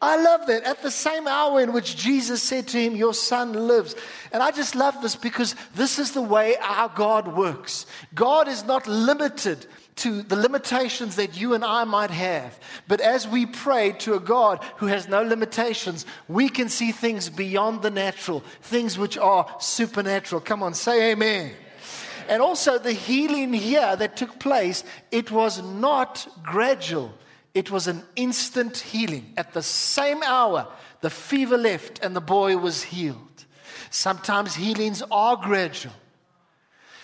I 0.00 0.16
love 0.22 0.46
that. 0.46 0.62
At 0.62 0.82
the 0.82 0.92
same 0.92 1.26
hour 1.26 1.60
in 1.60 1.72
which 1.72 1.96
Jesus 1.96 2.40
said 2.42 2.68
to 2.68 2.78
him, 2.78 2.94
Your 2.94 3.14
son 3.14 3.52
lives. 3.52 3.96
And 4.32 4.42
I 4.42 4.52
just 4.52 4.76
love 4.76 5.02
this 5.02 5.16
because 5.16 5.56
this 5.74 5.98
is 5.98 6.12
the 6.12 6.22
way 6.22 6.56
our 6.56 6.88
God 6.88 7.36
works. 7.36 7.86
God 8.14 8.46
is 8.46 8.64
not 8.64 8.86
limited 8.86 9.66
to 9.96 10.22
the 10.22 10.36
limitations 10.36 11.16
that 11.16 11.40
you 11.40 11.54
and 11.54 11.64
I 11.64 11.82
might 11.82 12.12
have. 12.12 12.58
But 12.86 13.00
as 13.00 13.26
we 13.26 13.46
pray 13.46 13.92
to 14.00 14.14
a 14.14 14.20
God 14.20 14.62
who 14.76 14.86
has 14.86 15.08
no 15.08 15.22
limitations, 15.22 16.06
we 16.28 16.48
can 16.48 16.68
see 16.68 16.92
things 16.92 17.28
beyond 17.28 17.82
the 17.82 17.90
natural, 17.90 18.44
things 18.62 18.96
which 18.96 19.18
are 19.18 19.52
supernatural. 19.58 20.40
Come 20.40 20.62
on, 20.62 20.74
say 20.74 21.10
amen. 21.10 21.52
And 22.28 22.42
also, 22.42 22.78
the 22.78 22.92
healing 22.92 23.52
here 23.52 23.96
that 23.96 24.16
took 24.16 24.38
place, 24.38 24.84
it 25.10 25.32
was 25.32 25.62
not 25.62 26.28
gradual. 26.44 27.12
It 27.58 27.72
was 27.72 27.88
an 27.88 28.04
instant 28.14 28.76
healing. 28.76 29.32
At 29.36 29.52
the 29.52 29.62
same 29.62 30.22
hour, 30.22 30.68
the 31.00 31.10
fever 31.10 31.58
left 31.58 31.98
and 32.04 32.14
the 32.14 32.20
boy 32.20 32.56
was 32.56 32.84
healed. 32.84 33.44
Sometimes 33.90 34.54
healings 34.54 35.02
are 35.10 35.34
gradual. 35.34 35.92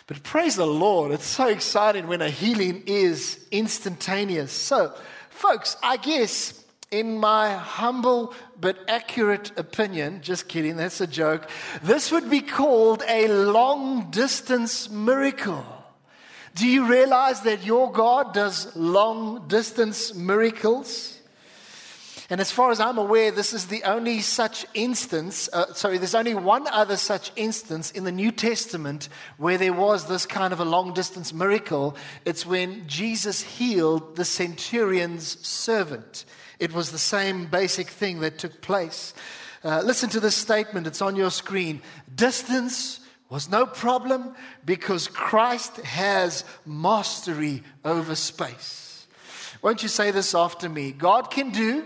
But 0.07 0.23
praise 0.23 0.55
the 0.55 0.64
Lord, 0.64 1.11
it's 1.11 1.27
so 1.27 1.49
exciting 1.49 2.07
when 2.07 2.23
a 2.23 2.31
healing 2.31 2.85
is 2.87 3.45
instantaneous. 3.51 4.53
So, 4.53 4.95
folks, 5.29 5.77
I 5.83 5.97
guess 5.97 6.64
in 6.93 7.19
my 7.19 7.57
humble 7.57 8.33
but 8.61 8.79
accurate 8.87 9.51
opinion, 9.59 10.21
just 10.23 10.47
kidding, 10.47 10.77
that's 10.77 11.01
a 11.01 11.09
joke, 11.09 11.51
this 11.83 12.12
would 12.12 12.31
be 12.31 12.43
called 12.43 13.03
a 13.09 13.27
long 13.27 14.09
distance 14.12 14.88
miracle. 14.88 15.84
Do 16.55 16.69
you 16.69 16.87
realize 16.87 17.40
that 17.43 17.64
your 17.64 17.90
God 17.90 18.33
does 18.33 18.75
long 18.77 19.49
distance 19.49 20.14
miracles? 20.14 21.19
And 22.31 22.40
as 22.40 22.53
far 22.53 22.71
as 22.71 22.79
I'm 22.79 22.97
aware, 22.97 23.33
this 23.33 23.53
is 23.53 23.67
the 23.67 23.83
only 23.83 24.21
such 24.21 24.64
instance, 24.73 25.49
uh, 25.53 25.75
sorry, 25.75 25.99
there's 25.99 26.14
only 26.14 26.35
one 26.35 26.67
other 26.69 26.97
such 26.97 27.33
instance 27.35 27.90
in 27.90 28.05
the 28.05 28.12
New 28.12 28.31
Testament 28.31 29.09
where 29.37 29.59
there 29.59 29.73
was 29.73 30.07
this 30.07 30.27
kind 30.27 30.53
of 30.53 30.61
a 30.61 30.64
long 30.64 30.95
distance 30.95 31.35
miracle. 31.35 31.97
It's 32.25 32.47
when 32.47 32.87
Jesus 32.87 33.43
healed 33.43 34.14
the 34.14 34.25
centurion's 34.25 35.45
servant. 35.47 36.25
It 36.61 36.73
was 36.73 36.93
the 36.93 36.99
same 36.99 37.47
basic 37.47 37.88
thing 37.88 38.21
that 38.21 38.38
took 38.38 38.62
place. 38.62 39.12
Uh, 39.64 39.83
listen 39.85 40.09
to 40.11 40.21
this 40.21 40.37
statement, 40.37 40.87
it's 40.87 41.03
on 41.03 41.17
your 41.17 41.31
screen. 41.31 41.83
Distance 42.14 43.01
was 43.35 43.51
no 43.51 43.66
problem 43.66 44.33
because 44.64 45.09
Christ 45.09 45.79
has 45.79 46.44
mastery 46.64 47.64
over 47.85 48.14
space. 48.14 49.09
Won't 49.61 49.83
you 49.83 49.88
say 49.88 50.12
this 50.12 50.37
after 50.37 50.68
me? 50.68 50.92
God 50.92 51.33
can 51.33 51.51
do 51.51 51.85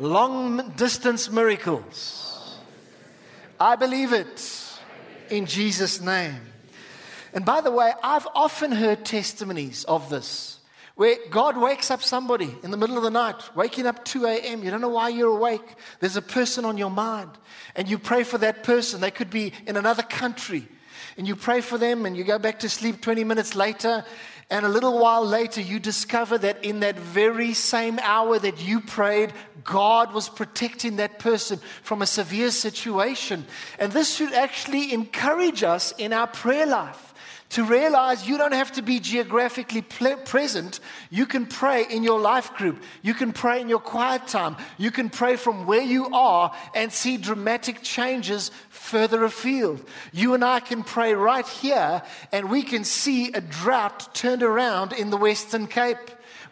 long 0.00 0.70
distance 0.70 1.30
miracles. 1.30 2.58
I 3.60 3.76
believe 3.76 4.12
it 4.12 4.80
in 5.30 5.46
Jesus' 5.46 6.00
name. 6.00 6.40
And 7.32 7.44
by 7.44 7.60
the 7.60 7.70
way, 7.70 7.92
I've 8.02 8.26
often 8.34 8.72
heard 8.72 9.04
testimonies 9.04 9.84
of 9.84 10.10
this 10.10 10.58
where 11.00 11.16
God 11.30 11.56
wakes 11.56 11.90
up 11.90 12.02
somebody 12.02 12.54
in 12.62 12.70
the 12.70 12.76
middle 12.76 12.98
of 12.98 13.02
the 13.02 13.10
night, 13.10 13.56
waking 13.56 13.86
up 13.86 14.04
2 14.04 14.26
a.m. 14.26 14.62
You 14.62 14.70
don't 14.70 14.82
know 14.82 14.90
why 14.90 15.08
you're 15.08 15.34
awake. 15.34 15.64
There's 15.98 16.16
a 16.16 16.20
person 16.20 16.66
on 16.66 16.76
your 16.76 16.90
mind, 16.90 17.30
and 17.74 17.88
you 17.88 17.98
pray 17.98 18.22
for 18.22 18.36
that 18.36 18.64
person. 18.64 19.00
They 19.00 19.10
could 19.10 19.30
be 19.30 19.54
in 19.66 19.78
another 19.78 20.02
country, 20.02 20.68
and 21.16 21.26
you 21.26 21.36
pray 21.36 21.62
for 21.62 21.78
them, 21.78 22.04
and 22.04 22.14
you 22.14 22.22
go 22.22 22.38
back 22.38 22.58
to 22.58 22.68
sleep 22.68 23.00
20 23.00 23.24
minutes 23.24 23.54
later, 23.54 24.04
and 24.50 24.66
a 24.66 24.68
little 24.68 24.98
while 24.98 25.24
later, 25.24 25.62
you 25.62 25.78
discover 25.78 26.36
that 26.36 26.62
in 26.62 26.80
that 26.80 26.98
very 26.98 27.54
same 27.54 27.98
hour 28.00 28.38
that 28.38 28.62
you 28.62 28.82
prayed, 28.82 29.32
God 29.64 30.12
was 30.12 30.28
protecting 30.28 30.96
that 30.96 31.18
person 31.18 31.60
from 31.82 32.02
a 32.02 32.06
severe 32.06 32.50
situation. 32.50 33.46
And 33.78 33.90
this 33.90 34.16
should 34.16 34.34
actually 34.34 34.92
encourage 34.92 35.62
us 35.62 35.94
in 35.96 36.12
our 36.12 36.26
prayer 36.26 36.66
life 36.66 37.09
to 37.50 37.64
realize 37.64 38.28
you 38.28 38.38
don't 38.38 38.54
have 38.54 38.72
to 38.72 38.82
be 38.82 39.00
geographically 39.00 39.82
present. 39.82 40.80
You 41.10 41.26
can 41.26 41.46
pray 41.46 41.84
in 41.88 42.04
your 42.04 42.20
life 42.20 42.54
group. 42.54 42.80
You 43.02 43.12
can 43.12 43.32
pray 43.32 43.60
in 43.60 43.68
your 43.68 43.80
quiet 43.80 44.28
time. 44.28 44.56
You 44.78 44.90
can 44.90 45.10
pray 45.10 45.36
from 45.36 45.66
where 45.66 45.82
you 45.82 46.06
are 46.14 46.54
and 46.74 46.92
see 46.92 47.16
dramatic 47.16 47.82
changes 47.82 48.52
further 48.68 49.24
afield. 49.24 49.84
You 50.12 50.34
and 50.34 50.44
I 50.44 50.60
can 50.60 50.84
pray 50.84 51.12
right 51.14 51.46
here 51.46 52.02
and 52.32 52.50
we 52.50 52.62
can 52.62 52.84
see 52.84 53.32
a 53.32 53.40
drought 53.40 54.14
turned 54.14 54.44
around 54.44 54.92
in 54.92 55.10
the 55.10 55.16
Western 55.16 55.66
Cape. 55.66 55.98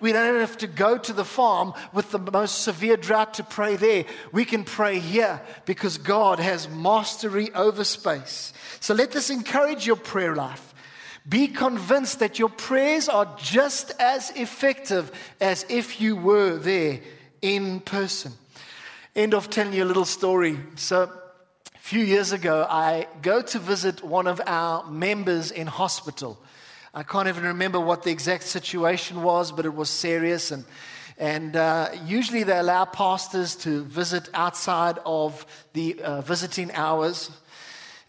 We 0.01 0.13
don't 0.13 0.41
have 0.41 0.59
to 0.59 0.67
go 0.67 0.97
to 0.97 1.13
the 1.13 1.25
farm 1.25 1.75
with 1.93 2.11
the 2.11 2.19
most 2.19 2.63
severe 2.63 2.97
drought 2.97 3.35
to 3.35 3.45
pray 3.45 3.77
there. 3.77 4.05
We 4.33 4.45
can 4.45 4.65
pray 4.65 4.99
here 5.01 5.41
because 5.65 5.99
God 5.99 6.39
has 6.39 6.69
mastery 6.69 7.53
over 7.55 7.83
space. 7.83 8.53
So 8.81 8.95
let 8.95 9.11
this 9.11 9.31
encourage 9.31 9.87
your 9.87 9.97
prayer 9.97 10.37
life. 10.37 10.68
Be 11.29 11.49
convinced 11.49 12.21
that 12.21 12.39
your 12.39 12.49
prayers 12.49 13.09
are 13.09 13.29
just 13.37 13.93
as 13.99 14.31
effective 14.31 15.13
as 15.41 15.67
if 15.69 16.01
you 16.01 16.17
were 16.17 16.57
there 16.57 17.01
in 17.43 17.81
person. 17.81 18.33
End 19.15 19.35
of 19.35 19.51
telling 19.51 19.75
you 19.75 19.85
a 19.85 19.87
little 19.87 20.05
story. 20.05 20.59
So, 20.77 21.13
a 21.75 21.79
few 21.79 22.03
years 22.03 22.33
ago, 22.33 22.67
I 22.69 23.09
go 23.21 23.43
to 23.43 23.59
visit 23.59 24.03
one 24.03 24.27
of 24.27 24.41
our 24.47 24.89
members 24.91 25.51
in 25.51 25.67
hospital. 25.67 26.39
I 26.95 27.03
can't 27.03 27.29
even 27.29 27.45
remember 27.45 27.81
what 27.81 28.03
the 28.05 28.11
exact 28.11 28.45
situation 28.45 29.23
was, 29.23 29.53
but 29.53 29.67
it 29.67 29.75
was 29.75 29.91
serious. 29.91 30.51
And, 30.51 30.65
and 31.19 31.57
uh, 31.57 31.91
usually 32.07 32.43
they 32.43 32.57
allow 32.57 32.87
pastors 32.87 33.55
to 33.57 33.85
visit 33.85 34.29
outside 34.33 34.99
of 35.05 35.45
the 35.75 36.01
uh, 36.03 36.21
visiting 36.23 36.73
hours. 36.73 37.31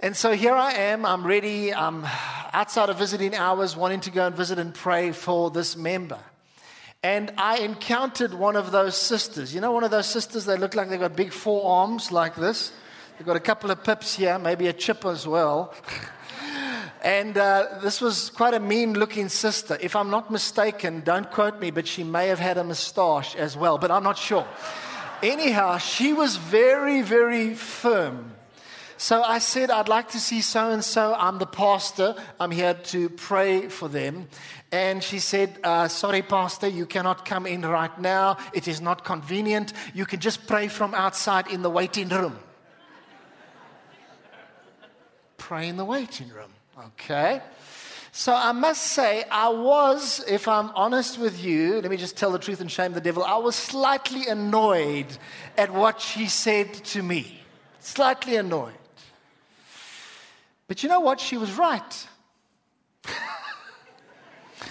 And 0.01 0.15
so 0.15 0.31
here 0.31 0.53
I 0.53 0.71
am, 0.71 1.05
I'm 1.05 1.27
ready, 1.27 1.73
I'm 1.73 2.05
outside 2.53 2.89
of 2.89 2.97
visiting 2.97 3.35
hours, 3.35 3.75
wanting 3.75 3.99
to 4.01 4.12
go 4.12 4.27
and 4.27 4.33
visit 4.33 4.57
and 4.57 4.73
pray 4.73 5.12
for 5.12 5.51
this 5.51 5.75
member. 5.75 6.19
And 7.03 7.33
I 7.38 7.57
encountered 7.57 8.33
one 8.33 8.55
of 8.55 8.71
those 8.71 8.95
sisters. 8.95 9.53
You 9.53 9.59
know, 9.59 9.73
one 9.73 9.83
of 9.83 9.91
those 9.91 10.05
sisters, 10.05 10.45
they 10.45 10.55
look 10.55 10.73
like 10.73 10.88
they've 10.88 11.01
got 11.01 11.17
big 11.17 11.33
forearms 11.33 12.13
like 12.13 12.35
this. 12.38 12.71
They've 13.17 13.27
got 13.27 13.35
a 13.35 13.41
couple 13.41 13.71
of 13.71 13.83
pips 13.83 14.15
here, 14.15 14.39
maybe 14.39 14.67
a 14.67 14.73
chip 14.73 15.03
as 15.03 15.27
well. 15.27 15.73
and 17.03 17.38
uh, 17.38 17.79
this 17.83 17.99
was 17.99 18.29
quite 18.29 18.53
a 18.53 18.59
mean 18.62 18.93
looking 18.93 19.27
sister. 19.27 19.77
If 19.81 19.97
I'm 19.97 20.09
not 20.09 20.31
mistaken, 20.31 21.01
don't 21.01 21.29
quote 21.29 21.59
me, 21.59 21.71
but 21.71 21.85
she 21.85 22.05
may 22.05 22.27
have 22.27 22.39
had 22.39 22.57
a 22.57 22.63
moustache 22.63 23.35
as 23.35 23.57
well, 23.57 23.77
but 23.77 23.91
I'm 23.91 24.03
not 24.03 24.17
sure. 24.17 24.47
Anyhow, 25.21 25.77
she 25.77 26.13
was 26.13 26.38
very, 26.38 27.01
very 27.01 27.53
firm. 27.53 28.35
So 28.99 29.23
I 29.23 29.39
said, 29.39 29.71
I'd 29.71 29.88
like 29.88 30.09
to 30.09 30.19
see 30.19 30.41
so 30.41 30.71
and 30.71 30.83
so. 30.83 31.15
I'm 31.17 31.38
the 31.38 31.45
pastor. 31.45 32.15
I'm 32.38 32.51
here 32.51 32.73
to 32.73 33.07
pray 33.07 33.69
for 33.69 33.88
them. 33.88 34.27
And 34.73 35.01
she 35.01 35.19
said, 35.19 35.57
uh, 35.63 35.88
Sorry, 35.88 36.21
Pastor, 36.21 36.67
you 36.67 36.85
cannot 36.85 37.23
come 37.23 37.45
in 37.45 37.62
right 37.62 37.97
now. 37.97 38.35
It 38.53 38.67
is 38.67 38.81
not 38.81 39.05
convenient. 39.05 39.71
You 39.93 40.05
can 40.05 40.19
just 40.19 40.47
pray 40.47 40.67
from 40.67 40.93
outside 40.93 41.47
in 41.47 41.62
the 41.62 41.69
waiting 41.69 42.09
room. 42.09 42.38
pray 45.38 45.69
in 45.69 45.77
the 45.77 45.85
waiting 45.85 46.27
room. 46.27 46.51
Okay. 46.88 47.41
So 48.12 48.35
I 48.35 48.51
must 48.51 48.83
say, 48.83 49.23
I 49.31 49.47
was, 49.47 50.25
if 50.27 50.45
I'm 50.49 50.71
honest 50.71 51.17
with 51.17 51.41
you, 51.41 51.79
let 51.79 51.89
me 51.89 51.95
just 51.95 52.17
tell 52.17 52.33
the 52.33 52.38
truth 52.38 52.59
and 52.59 52.69
shame 52.69 52.91
the 52.91 52.99
devil, 52.99 53.23
I 53.23 53.38
was 53.38 53.55
slightly 53.55 54.27
annoyed 54.27 55.07
at 55.57 55.71
what 55.71 56.01
she 56.01 56.27
said 56.27 56.73
to 56.73 57.01
me. 57.01 57.39
Slightly 57.79 58.35
annoyed. 58.35 58.73
But 60.69 60.84
you 60.84 60.88
know 60.88 61.01
what? 61.01 61.19
She 61.19 61.36
was 61.36 61.51
right. 61.58 62.08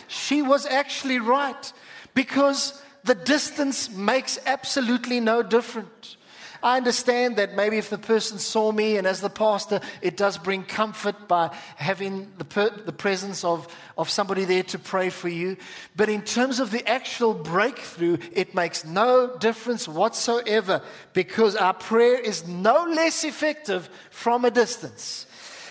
she 0.08 0.40
was 0.40 0.64
actually 0.64 1.18
right 1.18 1.72
because 2.14 2.80
the 3.02 3.16
distance 3.16 3.90
makes 3.90 4.38
absolutely 4.46 5.18
no 5.18 5.42
difference. 5.42 6.16
I 6.62 6.76
understand 6.76 7.36
that 7.36 7.54
maybe 7.54 7.78
if 7.78 7.90
the 7.90 7.98
person 7.98 8.38
saw 8.38 8.72
me, 8.72 8.96
and 8.96 9.06
as 9.06 9.20
the 9.20 9.30
pastor, 9.30 9.80
it 10.02 10.16
does 10.16 10.38
bring 10.38 10.64
comfort 10.64 11.28
by 11.28 11.54
having 11.76 12.32
the, 12.38 12.44
per, 12.44 12.70
the 12.70 12.92
presence 12.92 13.44
of, 13.44 13.68
of 13.96 14.10
somebody 14.10 14.44
there 14.44 14.64
to 14.64 14.78
pray 14.78 15.10
for 15.10 15.28
you. 15.28 15.56
But 15.94 16.08
in 16.08 16.22
terms 16.22 16.58
of 16.58 16.72
the 16.72 16.86
actual 16.88 17.32
breakthrough, 17.32 18.18
it 18.32 18.54
makes 18.56 18.84
no 18.84 19.36
difference 19.36 19.86
whatsoever 19.86 20.82
because 21.12 21.54
our 21.54 21.74
prayer 21.74 22.18
is 22.18 22.46
no 22.46 22.84
less 22.84 23.22
effective 23.22 23.88
from 24.10 24.44
a 24.44 24.50
distance. 24.50 25.26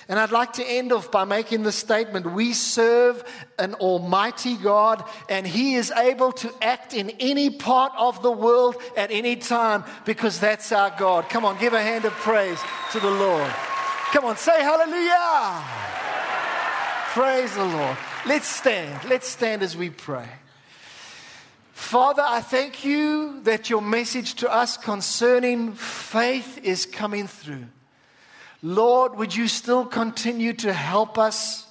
And 0.10 0.18
I'd 0.18 0.32
like 0.32 0.54
to 0.54 0.64
end 0.64 0.94
off 0.94 1.12
by 1.12 1.26
making 1.26 1.64
the 1.64 1.72
statement 1.72 2.32
we 2.32 2.54
serve 2.54 3.24
an 3.60 3.74
almighty 3.76 4.56
God, 4.56 5.04
and 5.28 5.46
He 5.46 5.76
is 5.76 5.92
able 5.92 6.32
to 6.34 6.54
act 6.62 6.94
in 6.94 7.10
any 7.20 7.50
part 7.50 7.92
of 7.98 8.22
the 8.22 8.32
world 8.32 8.78
at 8.96 9.12
any 9.12 9.36
time 9.36 9.84
because 10.06 10.40
that's 10.40 10.72
our 10.72 10.94
God. 10.98 11.28
Come 11.30 11.44
on, 11.44 11.60
give 11.60 11.74
a 11.74 11.82
hand 11.82 12.06
of 12.06 12.14
praise 12.14 12.60
to 12.94 13.00
the 13.00 13.12
Lord. 13.12 13.52
Come 14.12 14.24
on, 14.24 14.38
say 14.38 14.62
hallelujah. 14.62 15.64
Praise 17.12 17.54
the 17.54 17.66
Lord. 17.66 17.98
Let's 18.26 18.48
stand. 18.48 19.10
Let's 19.10 19.28
stand 19.28 19.62
as 19.62 19.76
we 19.76 19.90
pray. 19.90 20.30
Father, 21.74 22.24
I 22.26 22.42
thank 22.42 22.86
you 22.86 23.42
that 23.44 23.70
your 23.70 23.82
message 23.82 24.36
to 24.36 24.52
us 24.52 24.78
concerning 24.78 25.74
faith 25.74 26.60
is 26.64 26.86
coming 26.86 27.28
through. 27.28 27.66
Lord, 28.64 29.16
would 29.16 29.36
you 29.36 29.48
still 29.48 29.86
continue 29.86 30.54
to 30.54 30.74
help 30.74 31.18
us 31.18 31.66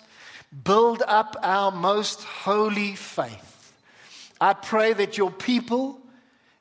build 0.64 1.02
up 1.06 1.36
our 1.42 1.72
most 1.72 2.22
holy 2.22 2.94
faith? 2.94 3.74
I 4.40 4.52
pray 4.52 4.92
that 4.92 5.18
your 5.18 5.30
people, 5.30 5.98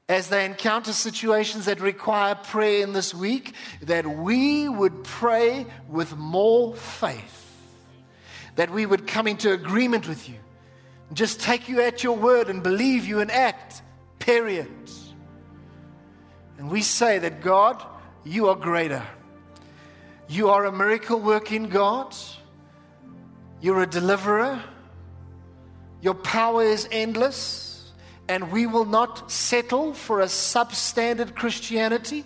as 0.09 0.29
they 0.29 0.45
encounter 0.45 0.93
situations 0.93 1.65
that 1.65 1.79
require 1.79 2.35
prayer 2.35 2.81
in 2.81 2.93
this 2.93 3.13
week, 3.13 3.53
that 3.83 4.07
we 4.07 4.67
would 4.67 5.03
pray 5.03 5.67
with 5.89 6.15
more 6.17 6.73
faith, 6.75 7.53
that 8.55 8.71
we 8.71 8.85
would 8.85 9.05
come 9.05 9.27
into 9.27 9.51
agreement 9.51 10.07
with 10.07 10.27
you, 10.27 10.35
just 11.13 11.39
take 11.39 11.69
you 11.69 11.81
at 11.81 12.03
your 12.03 12.17
word 12.17 12.49
and 12.49 12.63
believe 12.63 13.05
you 13.05 13.19
and 13.19 13.29
act, 13.29 13.83
period. 14.17 14.67
And 16.57 16.71
we 16.71 16.81
say 16.81 17.19
that 17.19 17.41
God, 17.41 17.83
you 18.23 18.49
are 18.49 18.55
greater. 18.55 19.03
You 20.27 20.49
are 20.49 20.65
a 20.65 20.71
miracle 20.71 21.19
working 21.19 21.69
God. 21.69 22.15
You're 23.61 23.81
a 23.81 23.87
deliverer. 23.87 24.61
Your 26.01 26.15
power 26.15 26.63
is 26.63 26.87
endless. 26.91 27.91
And 28.27 28.51
we 28.51 28.65
will 28.65 28.85
not 28.85 29.31
settle 29.31 29.93
for 29.93 30.21
a 30.21 30.25
substandard 30.25 31.35
Christianity. 31.35 32.25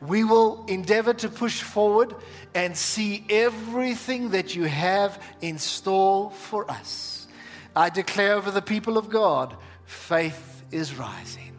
We 0.00 0.24
will 0.24 0.64
endeavor 0.66 1.12
to 1.14 1.28
push 1.28 1.62
forward 1.62 2.14
and 2.54 2.76
see 2.76 3.24
everything 3.28 4.30
that 4.30 4.54
you 4.54 4.64
have 4.64 5.22
in 5.42 5.58
store 5.58 6.30
for 6.30 6.70
us. 6.70 7.28
I 7.74 7.90
declare 7.90 8.34
over 8.34 8.50
the 8.50 8.62
people 8.62 8.96
of 8.96 9.10
God 9.10 9.54
faith 9.84 10.64
is 10.70 10.94
rising. 10.96 11.52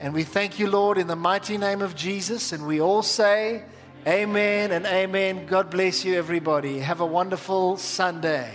And 0.00 0.12
we 0.12 0.24
thank 0.24 0.58
you, 0.58 0.68
Lord, 0.68 0.98
in 0.98 1.06
the 1.06 1.16
mighty 1.16 1.56
name 1.56 1.80
of 1.82 1.94
Jesus. 1.94 2.52
And 2.52 2.66
we 2.66 2.80
all 2.80 3.02
say, 3.02 3.62
Amen 4.04 4.72
and 4.72 4.84
amen. 4.84 5.46
God 5.46 5.70
bless 5.70 6.04
you, 6.04 6.18
everybody. 6.18 6.80
Have 6.80 7.00
a 7.00 7.06
wonderful 7.06 7.76
Sunday. 7.76 8.50